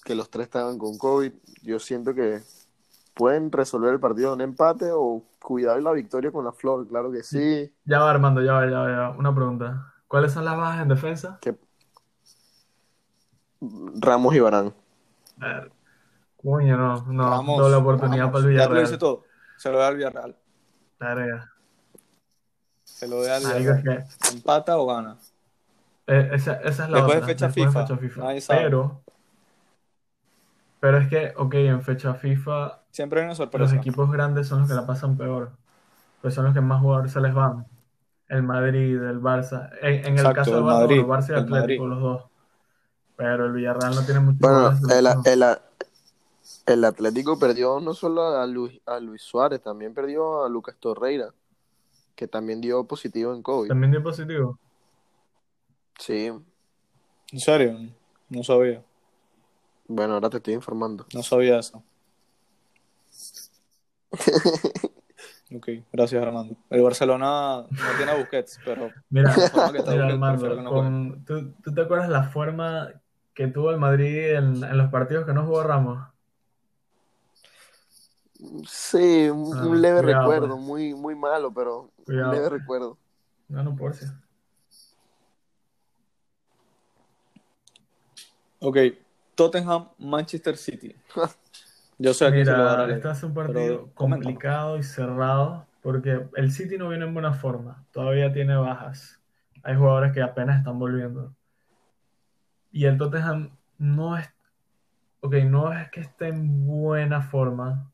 [0.03, 1.31] que los tres estaban con COVID.
[1.61, 2.41] Yo siento que
[3.13, 7.11] pueden resolver el partido de un empate o cuidar la victoria con la flor, claro
[7.11, 7.71] que sí.
[7.85, 9.17] Ya va Armando, ya va, ya va, ya va.
[9.17, 9.93] Una pregunta.
[10.07, 11.39] ¿Cuáles son las bajas en defensa?
[13.99, 14.73] Ramos y Barán.
[16.43, 17.29] Coño, no, no.
[17.29, 18.69] Vamos, doble oportunidad para el Villarreal.
[18.69, 19.23] Ya lo dice todo.
[19.57, 20.35] Se lo da al Villarreal.
[20.97, 21.51] Tarea.
[22.83, 24.05] Se lo dé al Villarreal.
[24.33, 25.17] ¿Empata o gana?
[26.07, 27.19] Eh, esa, esa, es la Después otra.
[27.19, 27.79] de fecha Después FIFA.
[27.81, 28.21] de fecha FIFA.
[28.23, 28.61] Nadie sabe.
[28.63, 29.01] Pero,
[30.79, 33.75] pero es que, ok, en fecha FIFA Siempre hay una los sorpresa.
[33.75, 35.51] equipos grandes son los que la pasan peor.
[36.21, 37.65] Pues son los que más jugadores se les van.
[38.27, 39.69] El Madrid, el Barça.
[39.81, 41.89] En, en el caso el del Barça, Madrid, bueno, Barça y el Atlético, Madrid.
[41.95, 42.23] los dos.
[43.15, 45.07] Pero el Villarreal no tiene muchos Bueno, el,
[45.41, 45.57] el,
[46.65, 51.33] el Atlético perdió no solo a Luis, a Luis Suárez, también perdió a Lucas Torreira,
[52.15, 53.69] que también dio positivo en COVID.
[53.69, 54.57] También dio positivo.
[55.99, 56.31] Sí,
[57.31, 57.77] ¿En serio?
[58.29, 58.83] No sabía.
[59.87, 61.05] bueno, ahora te estoy informando.
[61.13, 61.83] No sabía eso.
[65.55, 66.55] ok, gracias Armando.
[66.69, 71.25] El Barcelona no tiene a Busquets, pero Mira, que está mira, Armando, que no con-
[71.25, 72.89] ¿tú, tú te acuerdas la forma
[73.33, 76.10] que tuvo el Madrid en, en los partidos que no jugó Ramos?
[78.67, 80.61] Sí, un, Ah, un leve cuidado, recuerdo, pues.
[80.61, 82.29] muy, muy malo, pero Cuidado.
[82.29, 82.97] un leve recuerdo.
[83.47, 84.05] No, no, por si.
[88.59, 88.77] Ok,
[89.35, 90.95] Tottenham, Manchester City.
[91.97, 92.83] Yo sé a quién se lo dará.
[92.85, 97.13] Mira, Leo, este es un partido complicado y cerrado porque el City no viene en
[97.13, 99.19] buena forma, todavía tiene bajas.
[99.63, 101.35] Hay jugadores que apenas están volviendo.
[102.71, 104.27] Y el Tottenham no es,
[105.21, 107.90] ok, no es que esté en buena forma.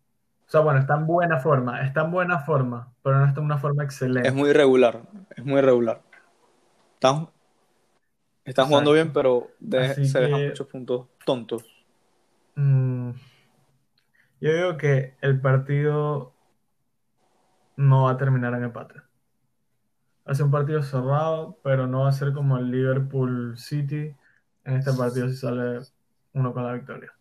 [0.47, 3.45] O sea, bueno, está en buena forma, está en buena forma, pero no está en
[3.47, 4.29] una forma excelente.
[4.29, 5.01] Es muy irregular,
[5.35, 6.01] es muy irregular.
[6.95, 7.29] Están,
[8.45, 11.63] están jugando bien, pero de- se dejan muchos puntos tontos.
[12.57, 13.11] Mm,
[14.39, 16.33] yo digo que el partido
[17.77, 19.01] no va a terminar en empate.
[20.27, 24.15] Va a ser un partido cerrado, pero no va a ser como el Liverpool City.
[24.63, 25.79] En este partido si sale
[26.33, 27.16] uno con la victoria.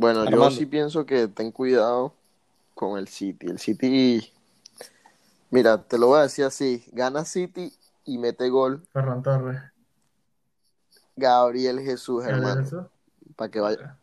[0.00, 2.14] Bueno, yo sí pienso que ten cuidado
[2.74, 3.48] con el City.
[3.48, 4.32] El City,
[5.50, 7.70] mira, te lo voy a decir así, gana City
[8.06, 9.60] y mete gol Ferran Torres.
[11.16, 12.90] Gabriel Jesús, Gabriel hermano,
[13.36, 13.98] para que vaya,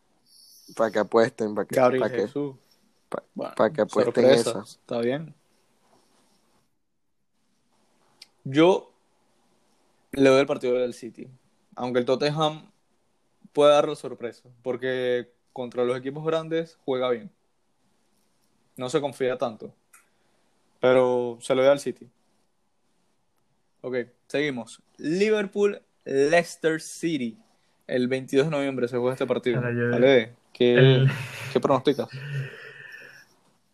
[0.76, 2.54] para que apuesten, para que, Gabriel para que, Jesús.
[3.34, 4.62] Bueno, para que apuesten sorpresa, esa.
[4.62, 5.34] Está bien.
[8.44, 8.92] Yo
[10.12, 11.28] le doy el partido del City.
[11.74, 12.70] Aunque el Tottenham
[13.52, 14.48] puede dar la sorpresa.
[14.62, 17.30] Porque contra los equipos grandes juega bien.
[18.76, 19.74] No se confía tanto.
[20.80, 22.08] Pero se lo doy al City.
[23.80, 23.96] Ok,
[24.28, 24.80] seguimos.
[24.98, 27.36] Liverpool, Leicester City.
[27.88, 29.60] El 22 de noviembre se juega este partido.
[30.52, 31.10] ¿qué, El-
[31.52, 32.08] ¿qué pronosticas?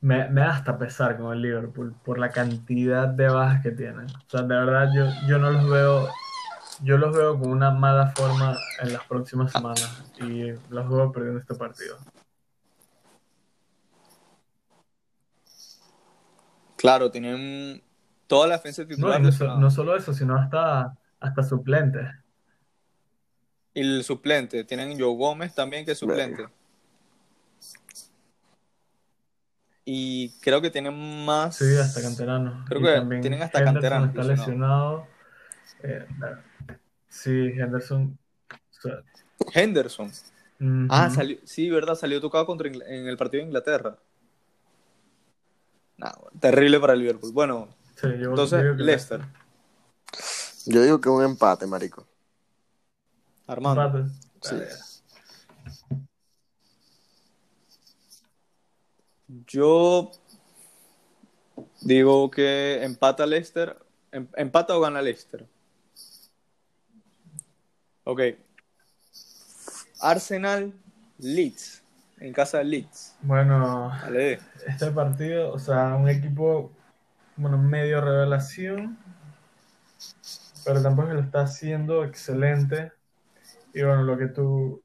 [0.00, 4.06] Me, me da hasta pesar con el Liverpool por la cantidad de bajas que tienen.
[4.06, 6.08] O sea, de verdad yo, yo no los veo,
[6.82, 11.40] yo los veo con una mala forma en las próximas semanas y los veo perdiendo
[11.40, 11.98] este partido.
[16.76, 17.82] Claro, tienen
[18.26, 22.06] toda la defensa titular no, solo eso, sino hasta, hasta suplentes.
[23.72, 26.46] Y el suplente, tienen Joe Gómez también que es suplente.
[29.86, 31.56] Y creo que tienen más.
[31.56, 32.64] Sí, hasta canterano.
[32.66, 35.06] Creo Y que también tienen hasta Henderson canteranos está lesionado.
[35.82, 36.06] Eh,
[37.14, 38.18] sí, Henderson.
[38.50, 39.02] o sea,
[39.52, 40.10] Henderson.
[40.88, 43.98] Ah, salió, sí, verdad, salió tocado contra Ingl- en el partido de Inglaterra.
[45.98, 47.32] Nah, terrible para el Liverpool.
[47.32, 49.20] Bueno, Sí, yo- yo entonces digo que Leicester.
[50.66, 52.06] Yo digo que un empate, marico.
[53.46, 53.82] Armando.
[53.98, 54.10] Empate.
[54.42, 55.02] Sí.
[59.46, 60.10] Yo
[61.82, 63.76] digo que empata Leicester.
[64.12, 65.46] em- ¿Empata o gana Leicester?
[68.04, 68.20] Ok.
[70.00, 70.72] Arsenal,
[71.18, 71.82] Leeds.
[72.18, 73.16] En casa de Leeds.
[73.22, 73.92] Bueno,
[74.66, 76.70] este partido, o sea, un equipo,
[77.36, 78.96] bueno, medio revelación,
[80.64, 82.92] pero tampoco lo está haciendo excelente.
[83.72, 84.82] Y bueno, lo que tú.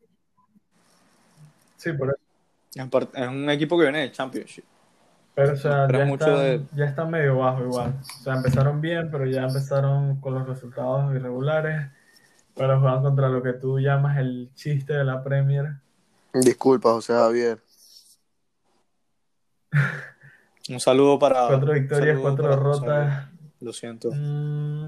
[1.77, 3.09] Sí, por eso.
[3.13, 4.65] Es un equipo que viene de Championship.
[5.35, 7.95] Pero, o sea, Pero ya mucho están, de- ya están medio bajo igual.
[8.01, 11.87] O sea, empezaron bien, pero ya empezaron con los resultados irregulares.
[12.59, 15.77] Pero juegan contra lo que tú llamas el chiste de la Premier.
[16.33, 17.63] Disculpa, José Javier.
[20.69, 21.47] Un saludo para.
[21.47, 23.29] Cuatro victorias, cuatro derrotas.
[23.61, 24.09] Lo siento.
[24.11, 24.87] Mm,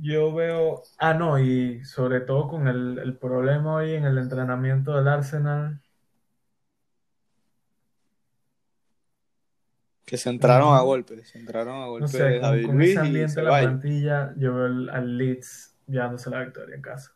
[0.00, 0.82] yo veo.
[0.98, 5.80] Ah, no, y sobre todo con el, el problema hoy en el entrenamiento del Arsenal.
[10.08, 11.28] Que se entraron a golpes.
[11.28, 13.60] Se entraron a No golpes sé, de con, David con ese y ambiente de la
[13.60, 17.12] plantilla, yo veo al Leeds llevándose la victoria en casa.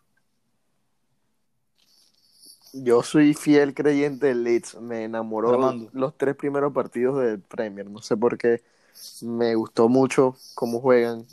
[2.74, 4.78] Yo soy fiel creyente del Leeds.
[4.82, 7.88] Me enamoró los tres primeros partidos del Premier.
[7.88, 8.62] No sé por qué.
[9.22, 11.24] Me gustó mucho cómo juegan.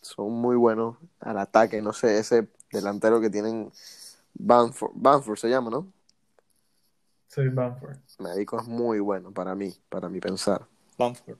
[0.00, 1.82] Son muy buenos al ataque.
[1.82, 3.70] No sé, ese delantero que tienen.
[4.32, 5.92] Banford, Banford se llama, ¿no?
[7.26, 7.98] Sí, Banford.
[8.18, 10.66] Médico es muy bueno para mí, para mi pensar.
[10.98, 11.36] Banford.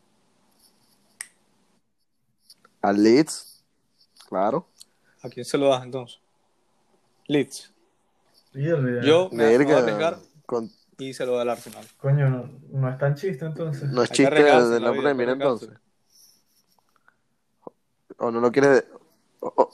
[2.80, 3.64] Al Leeds,
[4.28, 4.66] claro.
[5.22, 6.20] ¿A quién se lo das entonces?
[7.28, 7.72] Leeds.
[8.52, 10.18] Yo me voy a arriesgar
[10.98, 11.86] y se lo da al Arsenal.
[11.96, 13.88] Coño, no, no es tan chiste entonces.
[13.90, 15.70] No es chiste de la, Premier entonces.
[18.18, 18.84] O no lo quieres
[19.40, 19.70] o,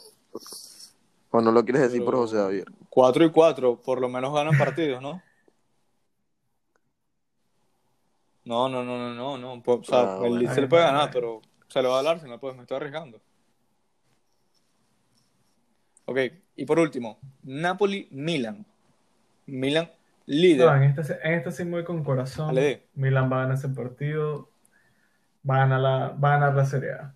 [1.30, 2.66] o, no lo quieres decir por José Javier.
[2.88, 5.22] 4 y 4, por lo menos ganan partidos, ¿no?
[8.48, 9.62] No, no, no, no, no, no.
[9.62, 12.40] O sea, ah, el Leeds se le puede ganar, pero se lo va al Arsenal,
[12.40, 13.20] pues me estoy arriesgando.
[16.06, 16.18] Ok,
[16.56, 18.64] y por último, Napoli-Milan.
[19.44, 19.90] Milan
[20.24, 20.66] líder.
[20.66, 22.56] No, en este, en este sí muy con corazón.
[22.94, 24.48] Milan va a ganar ese partido.
[25.48, 27.14] Va a ganar la, va a ganar la Serie A.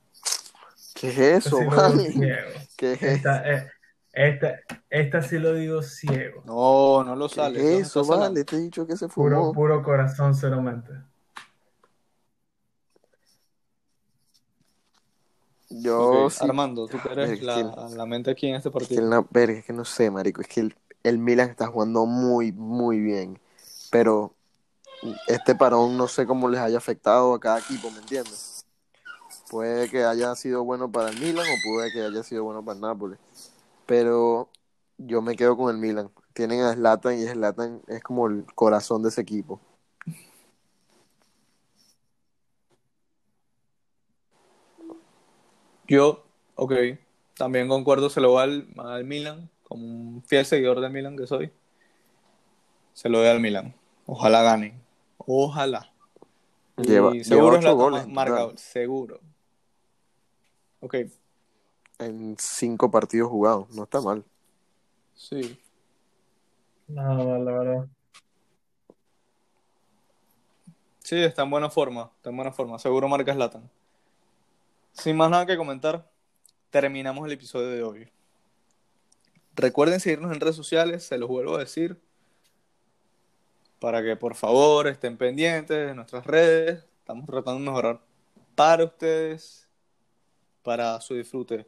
[0.95, 1.59] ¿Qué es eso,
[2.77, 3.71] ¿Qué es esta, eh,
[4.13, 4.61] esta,
[4.91, 6.43] esta, sí lo digo ciego.
[6.45, 7.59] No, no lo sale.
[7.59, 8.45] ¿Qué es eso, vale?
[8.45, 9.29] Te he dicho que se fumó.
[9.29, 10.35] Puro, puro corazón,
[15.81, 19.03] Yo Armando, tú eres la, la, mente aquí en este partido.
[19.03, 22.53] Es que, es que no sé, marico, es que el, el, Milan está jugando muy,
[22.53, 23.41] muy bien,
[23.91, 24.35] pero
[25.27, 28.67] este parón no sé cómo les haya afectado a cada equipo, ¿me entiendes?
[29.51, 32.77] Puede que haya sido bueno para el Milan o puede que haya sido bueno para
[32.77, 33.19] el Nápoles,
[33.87, 34.49] pero
[34.99, 36.11] yo me quedo con el Milan.
[36.33, 39.61] Tienen a Zlatan y Zlatan es como el corazón de ese equipo.
[45.93, 46.25] Yo,
[46.55, 46.73] ok,
[47.35, 51.27] también concuerdo, se lo va al, al Milan, como un fiel seguidor del Milan que
[51.27, 51.53] soy.
[52.95, 53.75] Se lo doy al Milan.
[54.07, 54.81] Ojalá gane.
[55.19, 55.93] Ojalá.
[56.79, 59.21] Lleva, seguro es la goles, marca, seguro.
[60.81, 60.95] Ok.
[61.99, 64.25] En cinco partidos jugados, no está mal.
[65.13, 65.61] Sí.
[66.89, 67.89] No, la verdad.
[71.01, 72.79] Sí, está en buena forma, está en buena forma.
[72.79, 73.69] Seguro marca Latan.
[74.93, 76.09] Sin más nada que comentar,
[76.71, 78.09] terminamos el episodio de hoy.
[79.55, 82.01] Recuerden seguirnos en redes sociales, se los vuelvo a decir,
[83.79, 86.85] para que por favor estén pendientes de nuestras redes.
[87.01, 88.01] Estamos tratando de mejorar
[88.55, 89.69] para ustedes,
[90.63, 91.67] para su disfrute.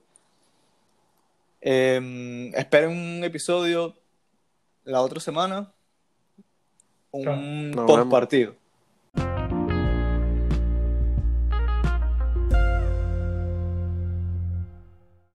[1.60, 3.96] Em, esperen un episodio
[4.84, 5.72] la otra semana,
[7.10, 8.54] un post partido.